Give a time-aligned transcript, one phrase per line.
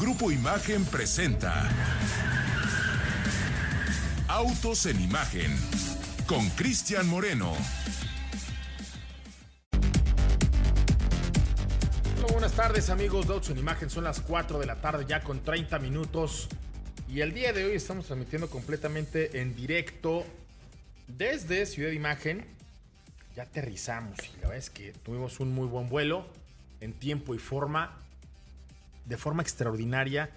[0.00, 1.70] Grupo Imagen presenta
[4.26, 5.56] Autos en Imagen
[6.26, 7.52] con Cristian Moreno.
[12.32, 15.44] Buenas tardes amigos de Autos en Imagen, son las 4 de la tarde ya con
[15.44, 16.48] 30 minutos
[17.08, 20.24] y el día de hoy estamos transmitiendo completamente en directo
[21.06, 22.44] desde Ciudad Imagen.
[23.36, 26.26] Ya aterrizamos y la verdad es que tuvimos un muy buen vuelo
[26.80, 27.96] en tiempo y forma,
[29.06, 30.30] de forma extraordinaria.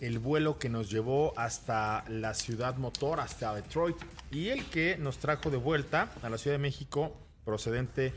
[0.00, 3.96] El vuelo que nos llevó hasta la ciudad motor, hasta Detroit,
[4.30, 8.12] y el que nos trajo de vuelta a la Ciudad de México, procedente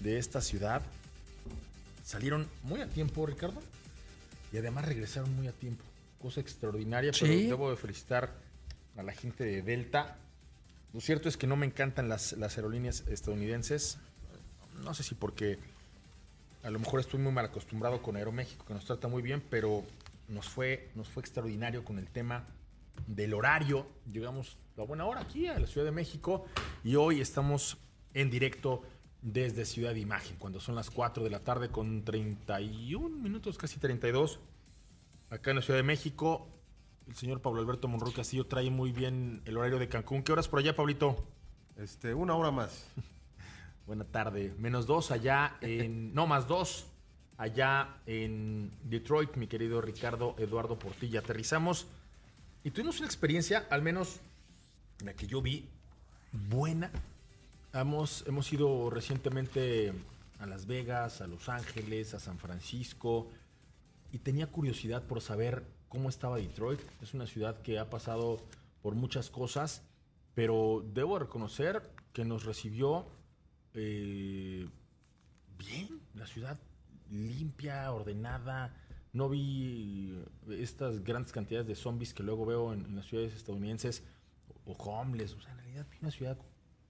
[0.00, 0.82] de esta ciudad.
[2.04, 3.60] Salieron muy a tiempo, Ricardo,
[4.52, 5.82] y además regresaron muy a tiempo.
[6.20, 8.32] Cosa extraordinaria, pero debo de felicitar
[8.96, 10.16] a la gente de Delta.
[10.92, 13.98] Lo cierto es que no me encantan las, las aerolíneas estadounidenses.
[14.84, 15.58] No sé si porque
[16.66, 19.84] a lo mejor estoy muy mal acostumbrado con Aeroméxico, que nos trata muy bien, pero
[20.26, 22.44] nos fue, nos fue extraordinario con el tema
[23.06, 23.86] del horario.
[24.10, 26.44] Llegamos a buena hora aquí a la Ciudad de México
[26.82, 27.78] y hoy estamos
[28.14, 28.82] en directo
[29.22, 33.78] desde Ciudad de Imagen, cuando son las 4 de la tarde con 31 minutos, casi
[33.78, 34.40] 32,
[35.30, 36.48] acá en la Ciudad de México.
[37.06, 40.24] El señor Pablo Alberto Monroy Castillo trae muy bien el horario de Cancún.
[40.24, 41.28] ¿Qué horas por allá, Pablito?
[41.76, 42.88] Este, una hora más.
[43.86, 44.52] Buena tarde.
[44.58, 46.12] Menos dos allá en.
[46.12, 46.86] no, más dos
[47.38, 51.20] allá en Detroit, mi querido Ricardo Eduardo Portilla.
[51.20, 51.86] Aterrizamos
[52.64, 54.18] y tuvimos una experiencia, al menos
[55.04, 55.68] la que yo vi,
[56.32, 56.90] buena.
[57.72, 59.92] Hemos, hemos ido recientemente
[60.40, 63.30] a Las Vegas, a Los Ángeles, a San Francisco
[64.10, 66.80] y tenía curiosidad por saber cómo estaba Detroit.
[67.02, 68.40] Es una ciudad que ha pasado
[68.82, 69.82] por muchas cosas,
[70.34, 73.06] pero debo reconocer que nos recibió
[73.76, 74.68] eh,
[75.58, 76.58] bien, la ciudad
[77.10, 78.74] limpia, ordenada.
[79.12, 84.04] No vi estas grandes cantidades de zombies que luego veo en, las ciudades estadounidenses
[84.64, 85.34] o, homeless.
[85.34, 86.38] O sea, en realidad vi una ciudad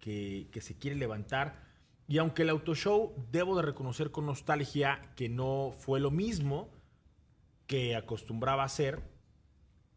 [0.00, 1.64] que, que se quiere levantar.
[2.08, 6.70] Y aunque el auto show, debo de reconocer con nostalgia que no fue lo mismo
[7.66, 9.02] que acostumbraba a hacer,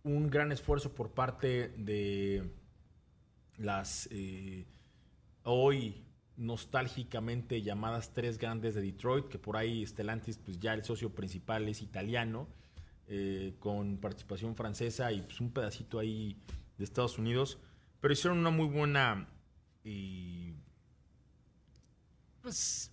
[0.04, 2.52] un gran esfuerzo por parte de
[3.58, 4.66] las eh,
[5.44, 6.04] hoy
[6.40, 11.68] nostálgicamente llamadas tres grandes de Detroit, que por ahí Stellantis, pues ya el socio principal
[11.68, 12.48] es italiano,
[13.08, 16.38] eh, con participación francesa y pues un pedacito ahí
[16.78, 17.60] de Estados Unidos,
[18.00, 19.28] pero hicieron una muy buena
[22.42, 22.92] pues,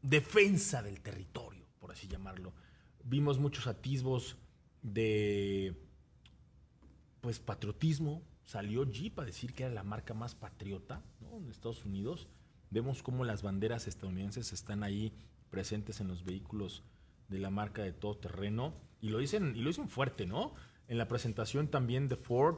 [0.00, 2.52] defensa del territorio, por así llamarlo.
[3.02, 4.36] Vimos muchos atisbos
[4.82, 5.74] de
[7.20, 8.22] pues patriotismo.
[8.44, 11.38] Salió Jeep a decir que era la marca más patriota ¿no?
[11.38, 12.28] en Estados Unidos.
[12.70, 15.12] Vemos cómo las banderas estadounidenses están ahí
[15.50, 16.82] presentes en los vehículos
[17.28, 18.74] de la marca de todo terreno.
[19.00, 20.54] Y lo dicen, y lo dicen fuerte, ¿no?
[20.88, 22.56] En la presentación también de Ford,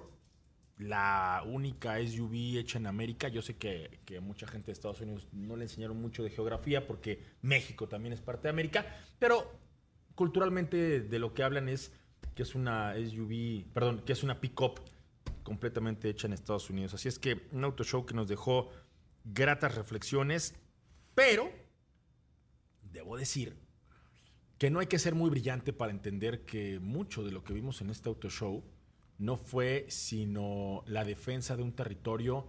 [0.79, 3.29] la única SUV hecha en América.
[3.29, 6.87] Yo sé que, que mucha gente de Estados Unidos no le enseñaron mucho de geografía
[6.87, 8.87] porque México también es parte de América,
[9.19, 9.53] pero
[10.15, 11.93] culturalmente de lo que hablan es
[12.35, 14.81] que es una SUV, perdón, que es una pickup
[15.43, 16.95] completamente hecha en Estados Unidos.
[16.95, 18.71] Así es que un auto show que nos dejó
[19.25, 20.55] gratas reflexiones,
[21.15, 21.51] pero
[22.83, 23.57] debo decir
[24.59, 27.81] que no hay que ser muy brillante para entender que mucho de lo que vimos
[27.81, 28.65] en este auto show
[29.19, 32.47] no fue sino la defensa de un territorio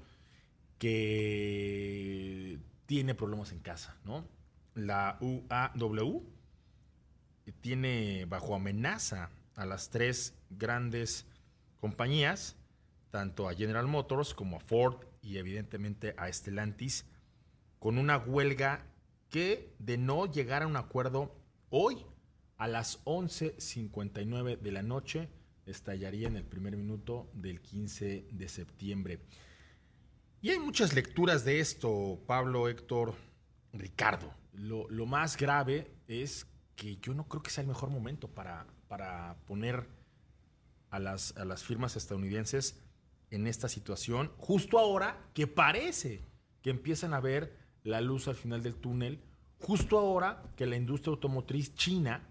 [0.77, 4.27] que tiene problemas en casa, ¿no?
[4.73, 6.23] La UAW
[7.61, 11.25] tiene bajo amenaza a las tres grandes
[11.79, 12.55] compañías,
[13.09, 17.05] tanto a General Motors como a Ford y evidentemente a Stellantis,
[17.79, 18.85] con una huelga
[19.29, 21.35] que de no llegar a un acuerdo
[21.69, 22.05] hoy
[22.57, 25.29] a las 11.59 de la noche
[25.65, 29.19] estallaría en el primer minuto del 15 de septiembre.
[30.41, 33.15] Y hay muchas lecturas de esto, Pablo, Héctor,
[33.73, 34.33] Ricardo.
[34.53, 36.45] Lo, lo más grave es
[36.75, 39.88] que yo no creo que sea el mejor momento para, para poner
[40.89, 42.79] a las, a las firmas estadounidenses
[43.31, 46.24] en esta situación, justo ahora que parece
[46.62, 49.24] que empiezan a ver la luz al final del túnel,
[49.57, 52.28] justo ahora que la industria automotriz china,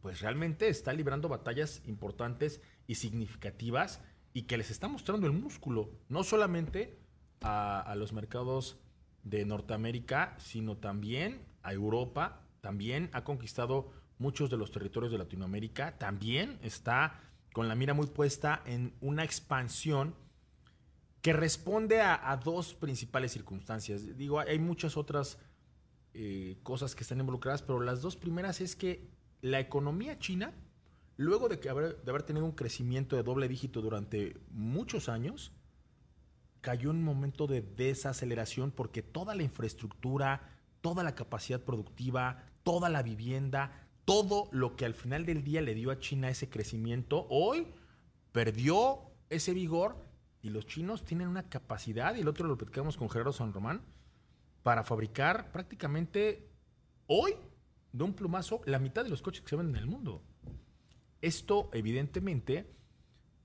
[0.00, 4.00] pues realmente está librando batallas importantes y significativas
[4.34, 6.98] y que les está mostrando el músculo, no solamente
[7.40, 8.78] a, los mercados
[9.24, 15.98] de Norteamérica, sino también a Europa, también ha conquistado muchos de los territorios de Latinoamérica,
[15.98, 17.20] también está
[17.52, 20.14] con la mira muy puesta en una expansión
[21.20, 24.16] que responde a, a dos principales circunstancias.
[24.16, 25.38] Digo, hay muchas otras
[26.14, 29.08] eh, cosas que están involucradas, pero las dos primeras es que
[29.40, 30.52] la economía china,
[31.16, 35.52] luego de, haber, de haber tenido un crecimiento de doble dígito durante muchos años,
[36.60, 40.50] cayó en un momento de desaceleración porque toda la infraestructura,
[40.82, 45.74] toda la capacidad productiva, toda la vivienda, todo lo que al final del día le
[45.74, 47.66] dio a China ese crecimiento, hoy
[48.32, 49.00] perdió
[49.30, 49.96] ese vigor
[50.42, 53.82] y los chinos tienen una capacidad, y el otro lo platicamos con Gerardo San Román,
[54.62, 56.48] para fabricar prácticamente
[57.06, 57.34] hoy,
[57.92, 60.22] de un plumazo, la mitad de los coches que se venden en el mundo.
[61.20, 62.74] Esto, evidentemente,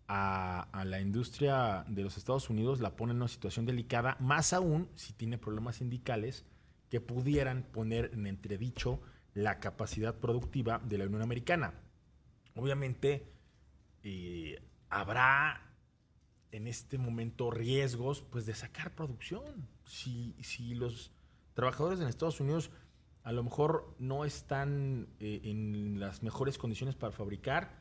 [0.08, 4.54] a, a, la industria de los Estados Unidos la pone en una situación delicada, más
[4.54, 6.46] aún si tiene problemas sindicales
[6.90, 9.02] que pudieran poner en entredicho
[9.38, 11.76] la capacidad productiva de la Unión Americana.
[12.56, 13.32] Obviamente,
[14.02, 15.76] eh, habrá
[16.52, 19.70] en este momento riesgos pues, de sacar producción.
[19.86, 21.12] Si, si los
[21.54, 22.72] trabajadores en Estados Unidos
[23.22, 27.78] a lo mejor no están eh, en las mejores condiciones para fabricar,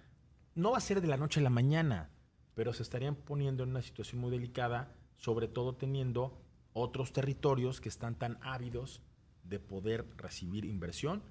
[0.54, 2.10] no va a ser de la noche a la mañana,
[2.54, 6.38] pero se estarían poniendo en una situación muy delicada, sobre todo teniendo
[6.74, 9.00] otros territorios que están tan ávidos
[9.42, 11.22] de poder recibir inversión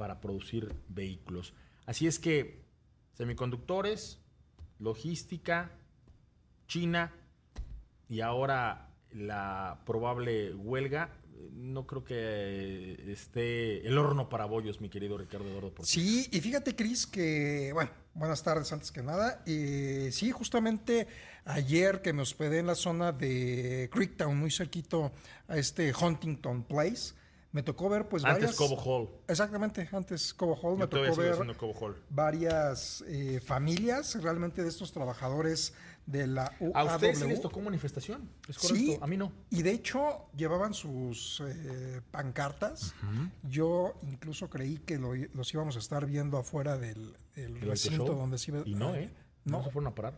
[0.00, 1.52] para producir vehículos.
[1.84, 2.64] Así es que
[3.12, 4.18] semiconductores,
[4.78, 5.72] logística,
[6.66, 7.12] China
[8.08, 11.10] y ahora la probable huelga,
[11.52, 15.74] no creo que esté el horno para bollos, mi querido Ricardo Eduardo.
[15.82, 19.42] Sí, y fíjate, Cris, que, bueno, buenas tardes antes que nada.
[19.44, 21.08] Eh, sí, justamente
[21.44, 25.12] ayer que me hospedé en la zona de Creektown, muy cerquito
[25.46, 27.19] a este Huntington Place,
[27.52, 29.10] me tocó ver pues antes Cobo Hall.
[29.26, 30.78] Exactamente, antes Cobo Hall.
[30.78, 31.36] me tocó ver
[32.08, 35.74] varias eh, familias realmente de estos trabajadores
[36.06, 36.72] de la UAW.
[36.76, 38.30] ¿A ustedes les tocó manifestación?
[38.48, 38.76] ¿Es correcto?
[38.76, 39.32] Sí, a mí no.
[39.50, 42.94] Y de hecho llevaban sus eh, pancartas.
[43.42, 48.62] Yo incluso creí que los íbamos a estar viendo afuera del, recinto donde se iba.
[48.64, 49.12] Y no, ¿eh?
[49.44, 49.58] No.
[49.58, 50.14] no se fueron a parar.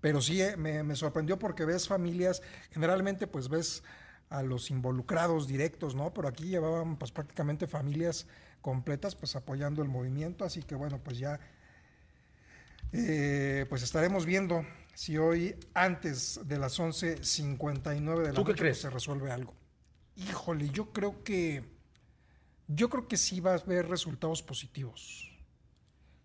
[0.00, 3.84] Pero sí, eh, me, me sorprendió porque ves familias, generalmente pues ves
[4.32, 6.12] a los involucrados directos, ¿no?
[6.12, 8.26] Pero aquí llevaban pues prácticamente familias
[8.60, 11.38] completas pues apoyando el movimiento, así que bueno, pues ya
[12.92, 14.64] eh, pues estaremos viendo
[14.94, 19.54] si hoy antes de las 11.59 de la noche pues, se resuelve algo.
[20.16, 21.64] Híjole, yo creo que
[22.68, 25.30] yo creo que sí va a haber resultados positivos.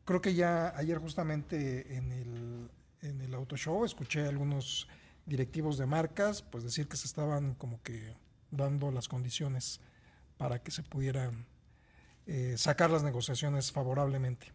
[0.05, 2.69] Creo que ya ayer justamente en el,
[3.01, 4.87] en el auto show escuché algunos
[5.27, 8.15] directivos de marcas, pues decir que se estaban como que
[8.49, 9.81] dando las condiciones
[10.37, 11.45] para que se pudieran
[12.25, 14.53] eh, sacar las negociaciones favorablemente.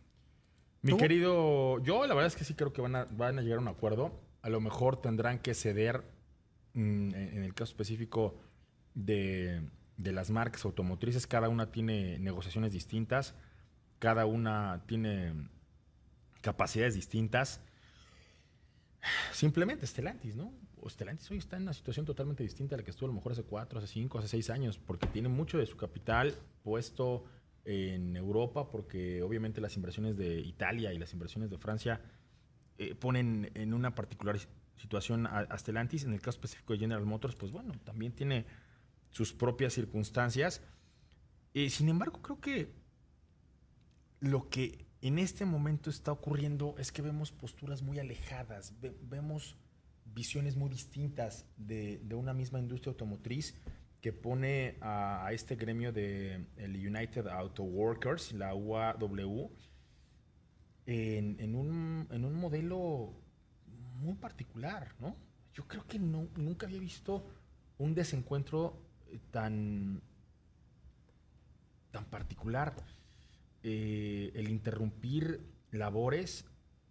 [0.80, 3.58] Mi querido, yo la verdad es que sí creo que van a, van a llegar
[3.58, 4.18] a un acuerdo.
[4.40, 6.02] A lo mejor tendrán que ceder,
[6.74, 8.34] mm, en el caso específico
[8.94, 9.62] de,
[9.96, 13.34] de las marcas automotrices, cada una tiene negociaciones distintas,
[14.00, 15.48] cada una tiene
[16.40, 17.60] capacidades distintas.
[19.32, 20.52] Simplemente Stellantis, ¿no?
[20.88, 23.32] Stellantis hoy está en una situación totalmente distinta a la que estuvo a lo mejor
[23.32, 27.24] hace cuatro, hace cinco, hace seis años, porque tiene mucho de su capital puesto
[27.64, 32.00] en Europa, porque obviamente las inversiones de Italia y las inversiones de Francia
[32.78, 34.38] eh, ponen en una particular
[34.76, 36.04] situación a, Stellantis.
[36.04, 38.46] En el caso específico de General Motors, pues bueno, también tiene
[39.10, 40.62] sus propias circunstancias.
[41.54, 42.72] Eh, sin embargo, creo que
[44.20, 48.72] lo que en este momento está ocurriendo es que vemos posturas muy alejadas,
[49.02, 49.56] vemos
[50.04, 53.54] visiones muy distintas de, una misma industria automotriz
[54.00, 59.50] que pone a, este gremio de el United Auto Workers, la UAW,
[60.86, 63.12] en, un, en un modelo
[64.00, 65.16] muy particular, ¿no?
[65.52, 67.24] Yo creo que no, nunca había visto
[67.78, 70.00] un desencuentro eh, tan,
[71.90, 72.74] tan particular.
[73.64, 75.40] Eh, el interrumpir
[75.70, 76.44] labores,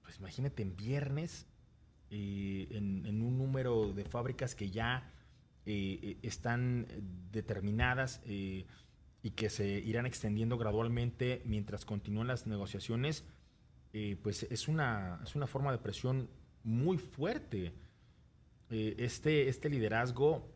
[0.04, 1.46] pues imagínate en viernes,
[2.10, 5.12] eh, en, un número de fábricas que ya
[5.66, 6.88] eh, están
[7.32, 8.66] determinadas y
[9.36, 13.26] que se irán extendiendo gradualmente mientras continúan las negociaciones,
[14.24, 16.30] pues es una, es una forma de presión
[16.64, 17.74] muy fuerte.
[18.70, 20.50] este, este liderazgo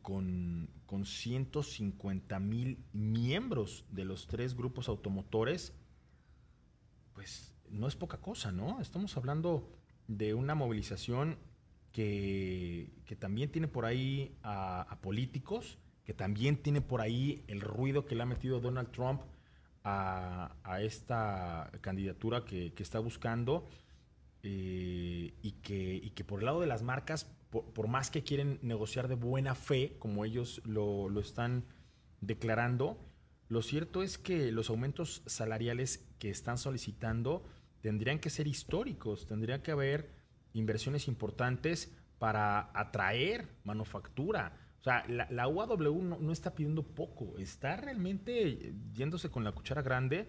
[0.00, 5.74] con, con 150 mil miembros de los tres grupos automotores,
[7.12, 8.80] pues no es poca cosa, ¿no?
[8.80, 9.68] Estamos hablando
[10.06, 11.38] de una movilización
[11.92, 18.14] que, también tiene por ahí a, políticos, que también tiene por ahí el ruido que
[18.14, 19.22] le ha metido Donald Trump
[19.82, 23.66] a, esta candidatura que, está buscando
[24.42, 27.24] eh, y, que, y que por el lado de las marcas
[27.64, 31.64] por, más que quieren negociar de buena fe, como ellos lo, están
[32.20, 32.98] declarando,
[33.48, 37.44] lo cierto es que los aumentos salariales que están solicitando
[37.80, 40.10] tendrían que ser históricos, tendría que haber
[40.52, 44.58] inversiones importantes para atraer manufactura.
[44.80, 50.28] O sea, la, UAW no, está pidiendo poco, está realmente yéndose con la cuchara grande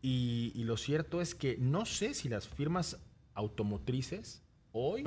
[0.00, 2.98] y, y lo cierto es que no sé si las firmas
[3.34, 4.42] automotrices
[4.72, 5.04] hoy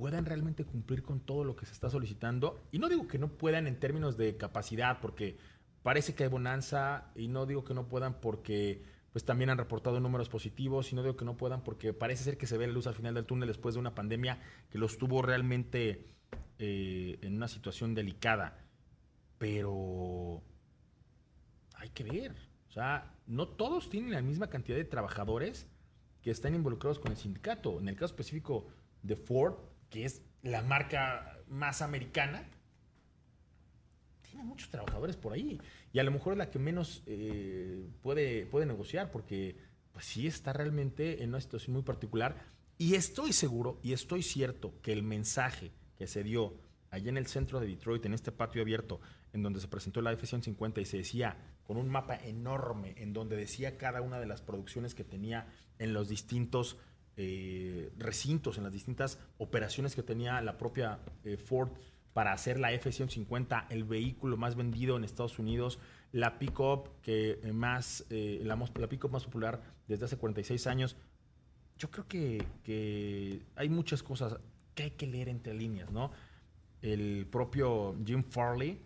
[0.00, 2.58] puedan realmente cumplir con todo lo que se está solicitando.
[2.72, 5.36] Y no digo que no puedan en términos de capacidad, porque
[5.82, 10.00] parece que hay bonanza, y no digo que no puedan porque pues también han reportado
[10.00, 12.72] números positivos, y no digo que no puedan porque parece ser que se ve la
[12.72, 14.40] luz al final del túnel después de una pandemia
[14.70, 16.06] que los tuvo realmente
[16.58, 18.56] eh, en una situación delicada.
[19.36, 20.40] Pero
[21.74, 22.34] hay que ver.
[22.70, 25.66] O sea, no todos tienen la misma cantidad de trabajadores
[26.22, 27.78] que están involucrados con el sindicato.
[27.80, 28.66] En el caso específico
[29.02, 29.56] de Ford,
[29.90, 32.48] que es la marca más americana,
[34.22, 35.60] tiene muchos trabajadores por ahí.
[35.92, 39.56] Y a lo mejor es la que menos eh, puede, puede negociar, porque
[39.92, 42.36] pues sí está realmente en una situación muy particular.
[42.78, 46.54] Y estoy seguro y estoy cierto que el mensaje que se dio
[46.90, 49.00] allá en el centro de Detroit, en este patio abierto,
[49.32, 53.36] en donde se presentó la F-150 y se decía con un mapa enorme, en donde
[53.36, 55.46] decía cada una de las producciones que tenía
[55.78, 56.78] en los distintos
[57.22, 61.68] eh, recintos, en las distintas operaciones que tenía la propia eh, Ford
[62.14, 65.78] para hacer la F-150, el vehículo más vendido en Estados Unidos,
[66.12, 70.96] la pickup que más, eh, la, la más popular desde hace 46 años.
[71.76, 74.38] Yo creo que, que, hay muchas cosas
[74.74, 76.12] que hay que leer entre líneas, ¿no?
[76.80, 78.80] El propio Jim Farley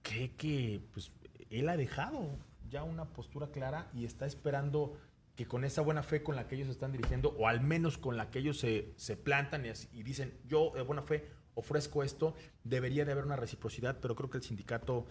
[0.00, 1.12] cree que pues,
[1.50, 2.30] él ha dejado
[2.70, 4.96] ya una postura clara y está esperando
[5.38, 8.16] que con esa buena fe con la que ellos están dirigiendo, o al menos con
[8.16, 13.04] la que ellos se, se plantan y, dicen, yo de buena fe ofrezco esto, debería
[13.04, 15.06] de haber una reciprocidad, pero creo que el sindicato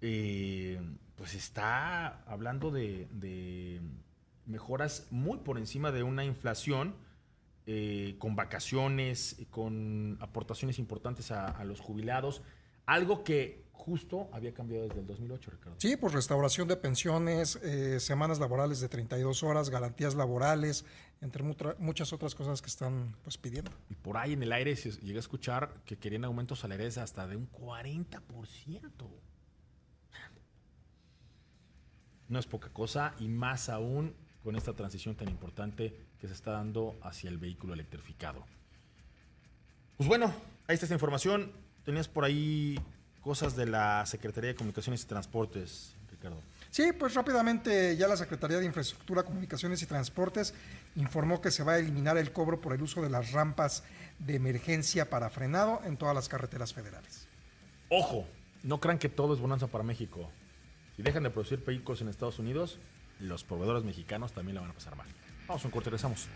[0.00, 0.80] eh,
[1.14, 3.82] pues está hablando de,
[4.46, 6.96] mejoras muy por encima de una inflación,
[7.66, 12.40] eh, con vacaciones, con aportaciones importantes a los jubilados,
[12.86, 15.76] algo que justo había cambiado desde el 2008, Ricardo.
[15.78, 20.86] Sí, pues restauración de pensiones, eh, semanas laborales de 32 horas, garantías laborales,
[21.20, 21.42] entre
[21.78, 23.70] muchas otras cosas que están pues pidiendo.
[23.90, 27.26] Y por ahí en el aire se llega a escuchar que querían aumentos salariales hasta
[27.26, 28.20] de un 40%.
[32.28, 36.52] No es poca cosa y más aún con esta transición tan importante que se está
[36.52, 38.46] dando hacia el vehículo electrificado.
[39.96, 40.26] Pues bueno,
[40.66, 41.52] ahí está esta información.
[41.84, 42.78] Tenías por ahí
[43.24, 46.36] cosas de la Secretaría de Comunicaciones y Transportes, Ricardo.
[46.70, 50.52] Sí, pues rápidamente ya la Secretaría de Infraestructura, Comunicaciones y Transportes
[50.96, 53.82] informó que se va a eliminar el cobro por el uso de las rampas
[54.18, 57.26] de emergencia para frenado en todas las carreteras federales.
[57.88, 58.26] Ojo,
[58.62, 60.30] no crean que todo es bonanza para México.
[60.96, 62.78] Si dejan de producir vehículos en Estados Unidos,
[63.20, 65.06] los proveedores mexicanos también la van a pasar mal.
[65.48, 66.26] Vamos a un corte, regresamos.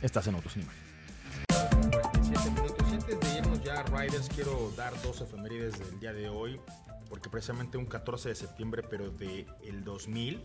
[0.00, 0.56] Estás en Autos
[2.92, 3.37] antes de
[3.86, 6.60] Riders, quiero dar dos efemérides del día de hoy,
[7.08, 10.42] porque precisamente un 14 de septiembre, pero de el 2000,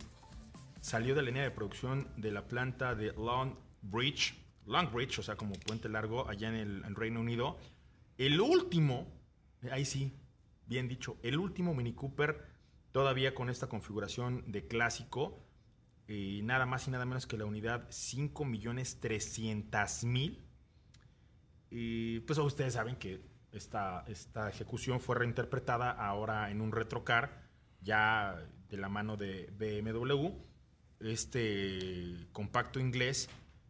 [0.82, 4.36] salió de la línea de producción de la planta de Long Bridge,
[4.68, 7.58] Long Bridge, o sea, como puente largo, allá en el Reino Unido,
[8.18, 9.08] el último,
[9.72, 10.14] ahí sí,
[10.68, 12.46] bien dicho, el último Mini Cooper,
[12.92, 15.40] todavía con esta configuración de clásico,
[16.08, 20.38] y nada más y nada menos que la unidad 5.300.000
[21.76, 23.20] y pues ustedes saben que
[23.52, 27.42] esta, esta ejecución fue reinterpretada ahora en un retrocar,
[27.82, 28.40] ya
[28.70, 30.30] de la mano de BMW,
[31.00, 33.28] este compacto inglés,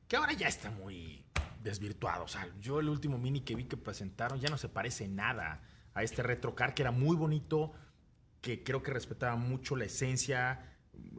[0.09, 1.23] que ahora ya está muy
[1.63, 2.25] desvirtuado.
[2.25, 5.61] O sea, yo el último mini que vi que presentaron ya no se parece nada
[5.93, 7.71] a este retrocar, que era muy bonito,
[8.41, 10.75] que creo que respetaba mucho la esencia,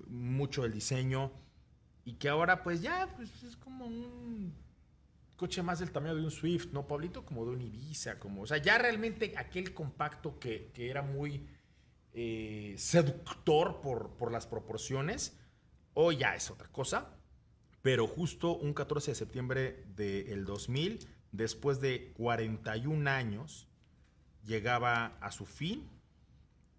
[0.07, 1.33] mucho el diseño,
[2.05, 4.53] y que ahora pues ya pues, es como un
[5.37, 7.25] coche más del tamaño de un Swift, ¿no, Pablito?
[7.25, 11.47] Como de un Ibiza, como, o sea, ya realmente aquel compacto que, era muy
[12.12, 15.37] eh, seductor por, por las proporciones,
[15.95, 17.11] hoy ya es otra cosa.
[17.83, 23.69] Pero justo un 14 de septiembre del 2000, después de 41 años,
[24.43, 25.91] llegaba a su fin.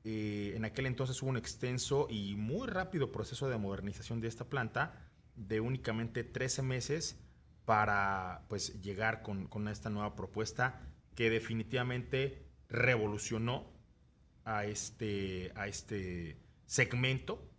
[0.03, 4.45] Eh, en aquel entonces hubo un extenso y muy rápido proceso de modernización de esta
[4.45, 5.00] planta
[5.35, 7.19] de únicamente 13 meses
[7.65, 10.81] para pues llegar con, esta nueva propuesta
[11.15, 13.65] que definitivamente revolucionó
[14.43, 17.50] a este, a este segmento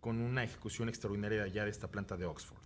[0.00, 2.64] con una ejecución extraordinaria ya de esta planta de Oxford.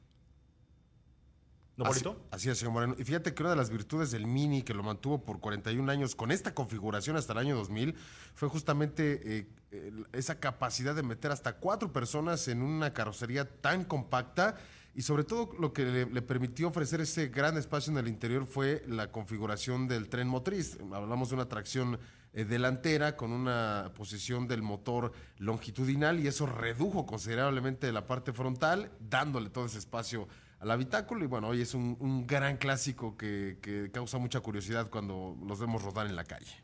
[1.77, 2.97] ¿No, así, así, es, señor Moreno.
[2.99, 6.17] Y fíjate que una de las virtudes del Mini, que lo mantuvo por 41 años
[6.17, 7.95] con esta configuración hasta el año 2000,
[8.35, 14.57] fue justamente eh, esa capacidad de meter hasta cuatro personas en una carrocería tan compacta.
[14.99, 18.83] Y sobre todo lo que le, permitió ofrecer ese gran espacio en el interior fue
[18.89, 20.77] la configuración del tren motriz.
[20.93, 22.01] Hablamos de una tracción
[22.33, 28.91] eh, delantera con una posición del motor longitudinal y eso redujo considerablemente la parte frontal,
[28.99, 30.27] dándole todo ese espacio
[30.59, 31.25] al habitáculo.
[31.25, 35.81] Y bueno, hoy es un, gran clásico que, que, causa mucha curiosidad cuando los vemos
[35.81, 36.57] rodar en la calle.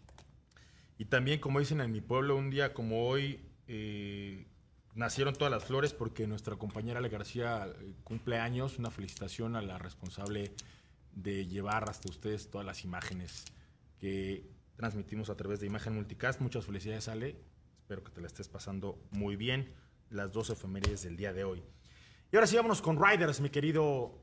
[0.98, 4.48] Y también, como dicen en mi pueblo, un día como hoy eh,
[4.94, 8.78] nacieron todas las flores porque nuestra compañera Ale García eh, cumple años.
[8.78, 10.52] Una felicitación a la responsable
[11.12, 13.44] de llevar hasta ustedes todas las imágenes
[14.00, 16.40] que transmitimos a través de Imagen Multicast.
[16.40, 17.36] Muchas felicidades, Ale.
[17.80, 19.72] Espero que te la estés pasando muy bien.
[20.10, 21.62] Las dos efemérides del día de hoy.
[22.32, 24.20] Y ahora sí, vámonos con Riders, mi querido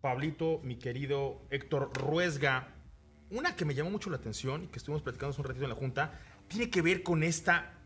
[0.00, 2.74] Pablito, mi querido Héctor Ruesga.
[3.30, 5.70] Una que me llamó mucho la atención y que estuvimos platicando hace un ratito en
[5.70, 7.77] la Junta, tiene que ver con esta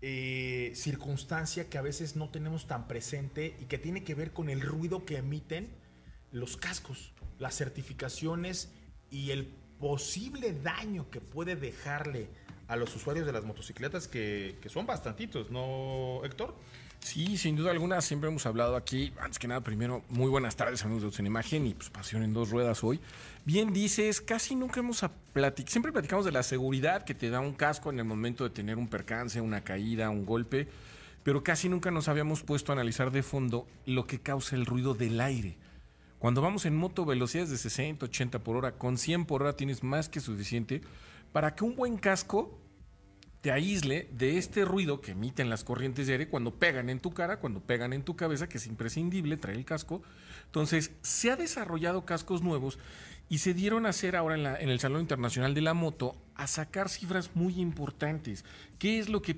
[0.00, 4.48] eh, circunstancia que a veces no tenemos tan presente y que tiene que ver con
[4.48, 5.68] el ruido que emiten
[6.30, 8.70] los cascos, las certificaciones
[9.10, 9.46] y el
[9.80, 12.28] posible daño que puede dejarle
[12.68, 16.54] a los usuarios de las motocicletas, que, que son bastantitos, ¿no, Héctor?
[17.00, 20.84] Sí, sin duda alguna, siempre hemos hablado aquí, antes que nada, primero, muy buenas tardes
[20.84, 23.00] amigos de en Imagen y pues pasión en dos ruedas hoy.
[23.44, 27.54] Bien dices, casi nunca hemos platicado, siempre platicamos de la seguridad que te da un
[27.54, 30.68] casco en el momento de tener un percance, una caída, un golpe,
[31.22, 34.94] pero casi nunca nos habíamos puesto a analizar de fondo lo que causa el ruido
[34.94, 35.56] del aire.
[36.18, 39.82] Cuando vamos en moto velocidades de 60, 80 por hora, con 100 por hora tienes
[39.82, 40.82] más que suficiente
[41.32, 42.58] para que un buen casco
[43.40, 47.12] te aísle de este ruido que emiten las corrientes de aire cuando pegan en tu
[47.12, 50.02] cara, cuando pegan en tu cabeza, que es imprescindible traer el casco.
[50.46, 52.78] Entonces, se ha desarrollado cascos nuevos
[53.28, 56.16] y se dieron a hacer ahora en, la, en el Salón Internacional de la Moto
[56.34, 58.44] a sacar cifras muy importantes.
[58.78, 59.36] ¿Qué es lo que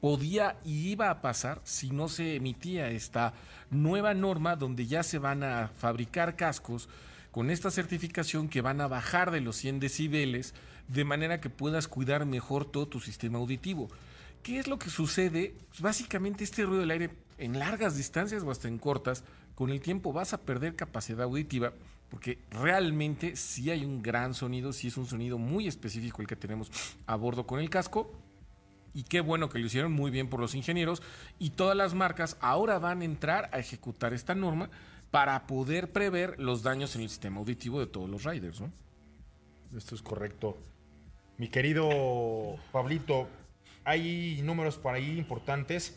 [0.00, 3.34] podía y iba a pasar si no se emitía esta
[3.70, 6.88] nueva norma donde ya se van a fabricar cascos
[7.30, 10.54] con esta certificación que van a bajar de los 100 decibeles
[10.88, 13.88] de manera que puedas cuidar mejor todo tu sistema auditivo.
[14.42, 15.54] ¿Qué es lo que sucede?
[15.68, 19.80] Pues básicamente este ruido del aire en largas distancias o hasta en cortas, con el
[19.80, 21.72] tiempo vas a perder capacidad auditiva
[22.10, 26.36] porque realmente sí hay un gran sonido, sí es un sonido muy específico el que
[26.36, 26.70] tenemos
[27.06, 28.12] a bordo con el casco.
[28.94, 31.02] Y qué bueno que lo hicieron muy bien por los ingenieros
[31.38, 34.70] y todas las marcas ahora van a entrar a ejecutar esta norma
[35.10, 38.70] para poder prever los daños en el sistema auditivo de todos los riders, ¿no?
[39.76, 40.56] Esto es correcto.
[41.36, 43.28] Mi querido Pablito,
[43.84, 45.96] hay números por ahí importantes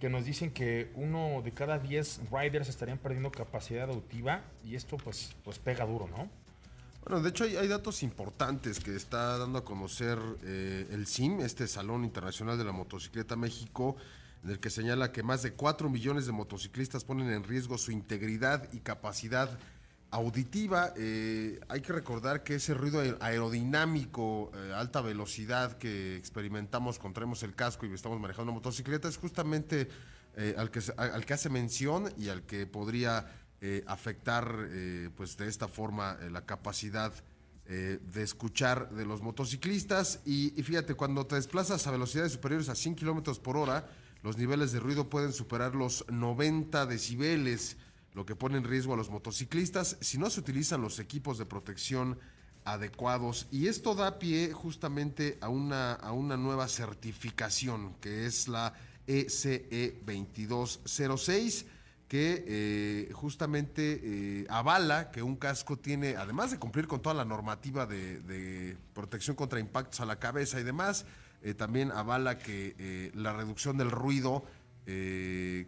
[0.00, 4.96] que nos dicen que uno de cada 10 riders estarían perdiendo capacidad auditiva y esto
[4.96, 6.30] pues, pues pega duro, ¿no?
[7.04, 11.40] Bueno, de hecho hay, hay datos importantes que está dando a conocer eh, el CIM,
[11.40, 13.96] este Salón Internacional de la Motocicleta México,
[14.44, 17.90] en el que señala que más de 4 millones de motociclistas ponen en riesgo su
[17.90, 19.58] integridad y capacidad
[20.10, 27.16] auditiva, eh, hay que recordar que ese ruido aerodinámico, eh, alta velocidad que experimentamos cuando
[27.16, 29.88] traemos el casco y estamos manejando una motocicleta es justamente
[30.36, 33.26] eh, al, que, al que hace mención y al que podría
[33.88, 34.68] afectar
[35.16, 37.12] pues de esta forma la capacidad
[37.66, 40.20] de escuchar de los motociclistas.
[40.24, 43.84] Y, y, fíjate, cuando te desplazas a velocidades superiores a 100 kilómetros por hora,
[44.22, 47.76] los niveles de ruido pueden superar los 90 decibeles
[48.14, 51.46] lo que pone en riesgo a los motociclistas si no se utilizan los equipos de
[51.46, 52.18] protección
[52.64, 53.46] adecuados.
[53.50, 58.74] Y esto da pie justamente a una, a una nueva certificación, que es la
[59.06, 61.66] ECE 2206
[62.08, 67.26] que eh, justamente eh, avala que un casco tiene, además de cumplir con toda la
[67.26, 71.04] normativa de protección contra impactos a la cabeza y demás,
[71.42, 74.44] eh, también avala que eh, la reducción del ruido
[74.86, 75.66] eh,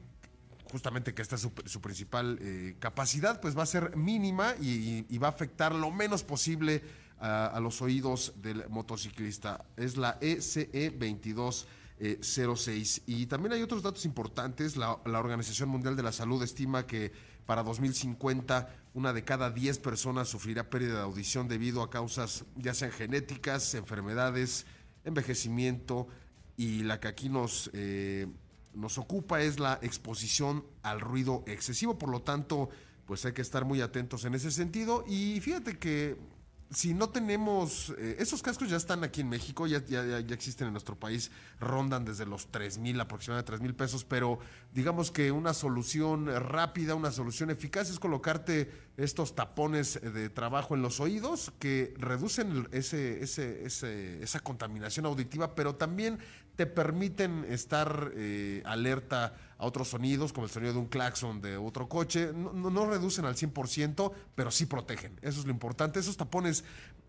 [0.70, 2.38] justamente que esta es su, su principal
[2.78, 6.80] capacidad, pues va a ser mínima y, va a afectar lo menos posible
[7.18, 9.64] a, los oídos del motociclista.
[9.76, 13.02] Es la ECE 2206.
[13.06, 14.76] Y también hay otros datos importantes.
[14.76, 17.11] La, la, Organización Mundial de la Salud estima que
[17.46, 22.74] para 2050 una de cada 10 personas sufrirá pérdida de audición debido a causas ya
[22.74, 24.66] sean genéticas, enfermedades,
[25.04, 26.08] envejecimiento
[26.56, 27.70] y la que aquí nos...
[27.72, 28.26] Eh,
[28.74, 32.68] nos ocupa es la exposición al ruido excesivo, por lo tanto,
[33.06, 35.04] pues hay que estar muy atentos en ese sentido.
[35.08, 36.16] Y fíjate que
[36.72, 40.68] si no tenemos, eh, esos cascos ya están aquí en México, ya, ya, ya existen
[40.68, 44.38] en nuestro país, rondan desde los 3 mil, aproximadamente 3 mil pesos, pero
[44.72, 50.83] digamos que una solución rápida, una solución eficaz es colocarte estos tapones de trabajo en
[50.83, 56.20] los oídos que reducen ese, ese, esa contaminación auditiva, pero también
[56.61, 61.57] te permiten estar eh, alerta a otros sonidos, como el sonido de un claxon de
[61.57, 62.35] otro coche.
[62.35, 65.18] No, no, reducen al 100%, pero sí protegen.
[65.23, 66.01] Eso es lo importante.
[66.01, 66.62] Esos tapones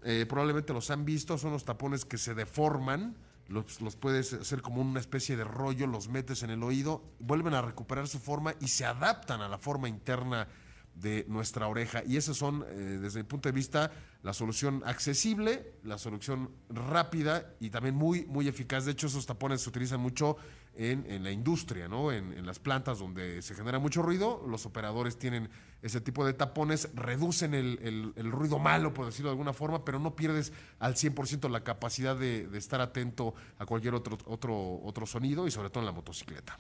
[0.04, 3.18] eh, probablemente los han visto, son los tapones que se deforman.
[3.50, 7.54] Los, los, puedes hacer como una especie de rollo, los metes en el oído, vuelven
[7.54, 10.48] a recuperar su forma y se adaptan a la forma interna
[10.96, 12.04] de nuestra oreja.
[12.06, 13.92] Y esas son, eh, desde mi punto de vista,
[14.24, 18.86] la solución accesible, la solución rápida y también muy, muy eficaz.
[18.86, 20.38] De hecho, esos tapones se utilizan mucho
[20.74, 22.12] en, la industria, ¿no?
[22.12, 24.44] En, las plantas donde se genera mucho ruido.
[24.48, 25.50] Los operadores tienen
[25.82, 30.16] ese tipo de tapones, reducen el, ruido malo, por decirlo de alguna forma, pero no
[30.16, 35.48] pierdes al 100% la capacidad de, de, estar atento a cualquier otro, otro, otro sonido
[35.48, 36.58] y sobre todo en la motocicleta.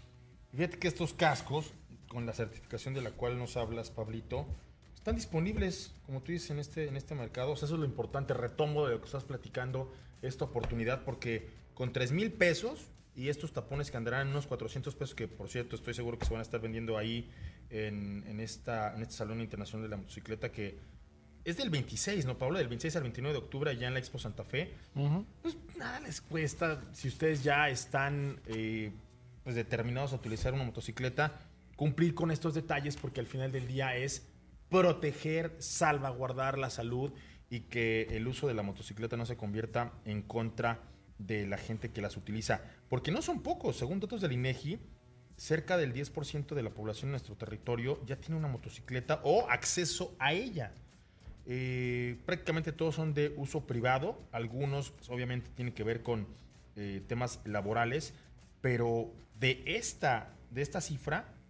[0.51, 1.71] Fíjate que estos cascos
[2.11, 4.45] con la certificación de la cual nos hablas, Pablito,
[4.93, 7.53] están disponibles, como tú dices, en este, en este mercado.
[7.53, 8.33] O sea, eso es lo importante.
[8.33, 13.53] Retomo de lo que estás platicando, esta oportunidad, porque con 3 mil pesos y estos
[13.53, 16.39] tapones que andarán en unos 400 pesos, que por cierto estoy seguro que se van
[16.39, 17.31] a estar vendiendo ahí
[17.69, 20.79] en, en, esta, en este Salón Internacional de la Motocicleta, que
[21.45, 22.57] es del 26, ¿no, Pablo?
[22.57, 24.73] Del 26 al 29 de octubre allá en la Expo Santa Fe.
[25.41, 28.91] Pues nada les cuesta, si ustedes ya están eh,
[29.45, 31.39] pues determinados a utilizar una motocicleta,
[31.81, 34.27] cumplir con estos detalles porque al final del día es
[34.69, 37.11] proteger, salvaguardar la salud
[37.49, 40.79] y que el uso de la motocicleta no se convierta en contra
[41.17, 42.61] de la gente que las utiliza.
[42.87, 44.77] Porque no son pocos, según datos del INEGI,
[45.37, 50.15] cerca del 10% de la población en nuestro territorio ya tiene una motocicleta o acceso
[50.19, 50.75] a ella.
[51.47, 56.27] Eh, prácticamente todos son de uso privado, algunos pues, obviamente tienen que ver con
[56.75, 58.13] eh, temas laborales,
[58.61, 61.40] pero de esta, de esta cifra,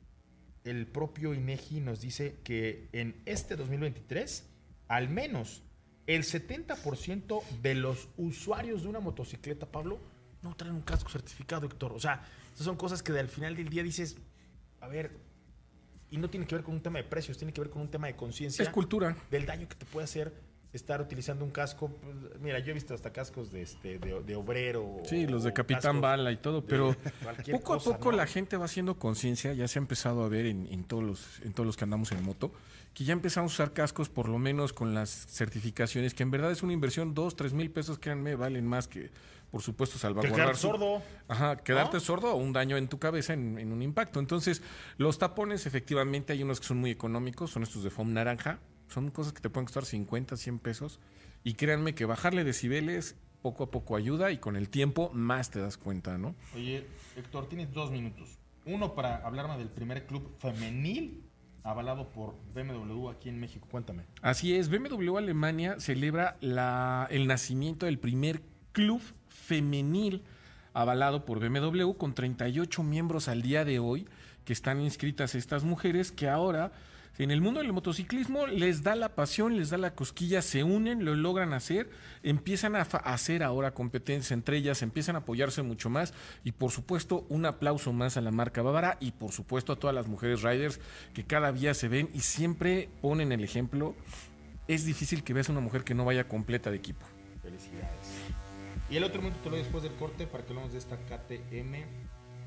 [0.63, 4.47] el propio INEGI nos dice que en este 2023,
[4.87, 5.63] al menos
[6.07, 9.99] el 70% de los usuarios de una motocicleta, Pablo,
[10.41, 11.93] no traen un casco certificado, Héctor.
[11.93, 14.17] O sea, estas son cosas que al final del día dices,
[14.79, 15.11] a ver,
[16.09, 17.89] y no tiene que ver con un tema de precios, tiene que ver con un
[17.89, 18.63] tema de conciencia.
[18.63, 19.15] Es cultura.
[19.29, 20.33] Del daño que te puede hacer
[20.73, 21.89] estar utilizando un casco.
[21.89, 25.01] Pues, mira, yo he visto hasta cascos de, este, de, obrero.
[25.05, 26.95] Sí, los de Capitán Bala y todo, pero
[27.51, 30.83] poco a poco la gente va haciendo conciencia, ya se ha empezado a ver en,
[30.85, 32.51] todos los, en todos los que andamos en moto,
[32.93, 36.51] que ya empezamos a usar cascos por lo menos con las certificaciones, que en verdad
[36.51, 39.11] es una inversión, dos, tres mil pesos, créanme, valen más que,
[39.49, 40.55] por supuesto, salvaguardar.
[40.55, 41.01] sordo.
[41.27, 44.21] Ajá, quedarte sordo o un daño en tu cabeza en, en un impacto.
[44.21, 44.61] Entonces,
[44.97, 48.59] los tapones, efectivamente, hay unos que son muy económicos, son estos de foam naranja,
[48.91, 50.99] son cosas que te pueden costar 50, 100 pesos.
[51.43, 55.59] Y créanme que bajarle decibeles poco a poco ayuda y con el tiempo más te
[55.59, 56.35] das cuenta, ¿no?
[56.55, 58.37] Oye, Héctor, tienes dos minutos.
[58.65, 61.23] Uno para hablarme del primer club femenil
[61.63, 63.67] avalado por BMW aquí en México.
[63.69, 64.03] Cuéntame.
[64.21, 70.23] Así es, BMW Alemania celebra la, el nacimiento del primer club femenil
[70.73, 74.07] avalado por BMW con 38 miembros al día de hoy
[74.45, 76.71] que están inscritas estas mujeres que ahora
[77.23, 81.05] en el mundo del motociclismo les da la pasión, les da la cosquilla, se unen,
[81.05, 81.89] lo logran hacer,
[82.23, 87.25] empiezan a hacer ahora competencias entre ellas, empiezan a apoyarse mucho más y por supuesto
[87.29, 90.79] un aplauso más a la marca Bávara y por supuesto a todas las mujeres riders
[91.13, 93.95] que cada día se ven y siempre ponen el ejemplo.
[94.67, 97.05] Es difícil que veas una mujer que no vaya completa de equipo.
[97.41, 98.07] Felicidades.
[98.89, 100.97] Y el otro minuto te lo doy después del corte para que hablemos de esta
[100.97, 101.85] KTM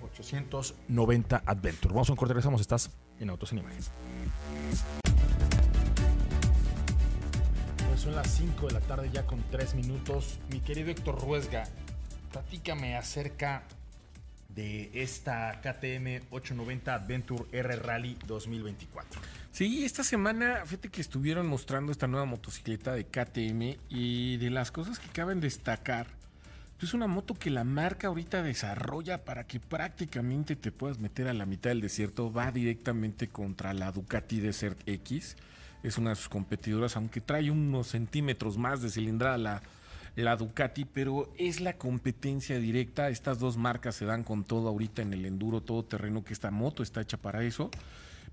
[0.04, 1.94] 890 Adventure.
[1.94, 2.60] Vamos a un corte, regresamos.
[2.60, 3.82] Estás en Autos en Imagen.
[7.88, 10.38] Pues son las 5 de la tarde ya con 3 minutos.
[10.50, 11.64] Mi querido Héctor Ruesga,
[12.32, 13.64] platícame acerca
[14.48, 19.20] de esta KTM 890 Adventure R Rally 2024.
[19.50, 24.70] Sí, esta semana, fíjate que estuvieron mostrando esta nueva motocicleta de KTM y de las
[24.70, 26.06] cosas que caben destacar
[26.82, 31.34] es una moto que la marca ahorita desarrolla para que prácticamente te puedas meter a
[31.34, 32.32] la mitad del desierto.
[32.32, 35.36] Va directamente contra la Ducati Desert X.
[35.82, 39.62] Es una de sus competidoras, aunque trae unos centímetros más de cilindrada la,
[40.16, 43.08] la Ducati, pero es la competencia directa.
[43.08, 46.50] Estas dos marcas se dan con todo ahorita en el enduro todo terreno que esta
[46.50, 47.70] moto está hecha para eso.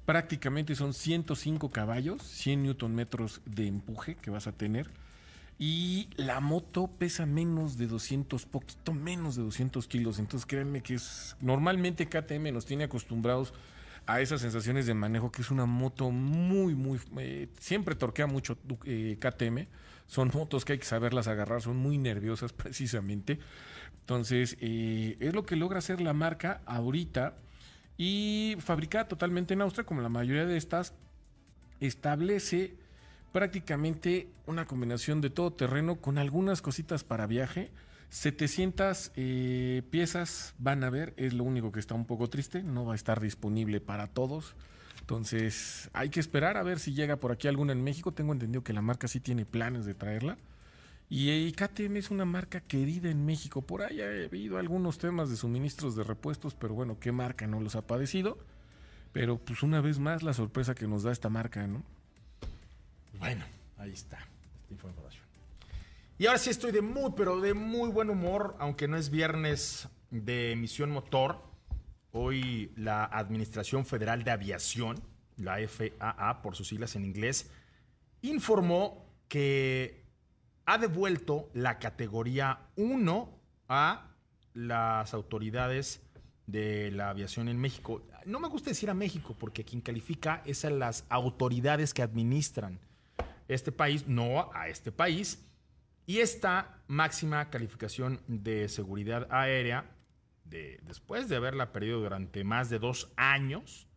[0.05, 4.89] Prácticamente son 105 caballos, 100 newton metros de empuje que vas a tener
[5.63, 10.17] y la moto pesa menos de 200, poquito menos de 200 kilos.
[10.17, 13.53] Entonces créanme que es, normalmente KTM nos tiene acostumbrados
[14.07, 18.57] a esas sensaciones de manejo, que es una moto muy, muy, eh, siempre torquea mucho
[18.85, 19.67] eh, KTM.
[20.07, 23.37] Son motos que hay que saberlas agarrar, son muy nerviosas precisamente.
[23.99, 27.37] Entonces, eh, es lo que logra hacer la marca ahorita
[27.99, 30.95] y fabricada totalmente en Austria, como la mayoría de estas,
[31.79, 32.80] establece
[33.31, 37.71] prácticamente una combinación de todo terreno con algunas cositas para viaje
[38.11, 42.85] 700 eh, piezas van a ver, es lo único que está un poco triste, no
[42.85, 44.53] va a estar disponible para todos.
[44.99, 48.11] Entonces hay que esperar a ver si llega por aquí alguna en México.
[48.11, 50.37] Tengo entendido que la marca sí tiene planes de traerla.
[51.09, 53.61] Y, KTM es una marca querida en México.
[53.61, 57.61] Por ahí ha habido algunos temas de suministros de repuestos, pero bueno, ¿qué marca no
[57.61, 58.37] los ha padecido?
[59.13, 61.83] Pero pues una vez más la sorpresa que nos da esta marca, ¿no?
[63.21, 63.45] Bueno,
[63.77, 65.23] ahí está esta información.
[66.17, 69.87] Y ahora sí estoy de muy, pero de muy buen humor, aunque no es viernes
[70.09, 71.39] de emisión motor.
[72.13, 75.03] Hoy la Administración Federal de Aviación,
[75.37, 77.51] la FAA por sus siglas en inglés,
[78.23, 80.03] informó que
[80.65, 84.09] ha devuelto la categoría 1 a
[84.55, 86.01] las autoridades
[86.47, 88.01] de la aviación en México.
[88.25, 92.79] No me gusta decir a México porque quien califica es a las autoridades que administran
[93.53, 95.47] este país, no a este país.
[96.05, 99.91] Y esta máxima calificación de seguridad aérea,
[100.43, 103.87] después de haberla perdido durante más de dos años,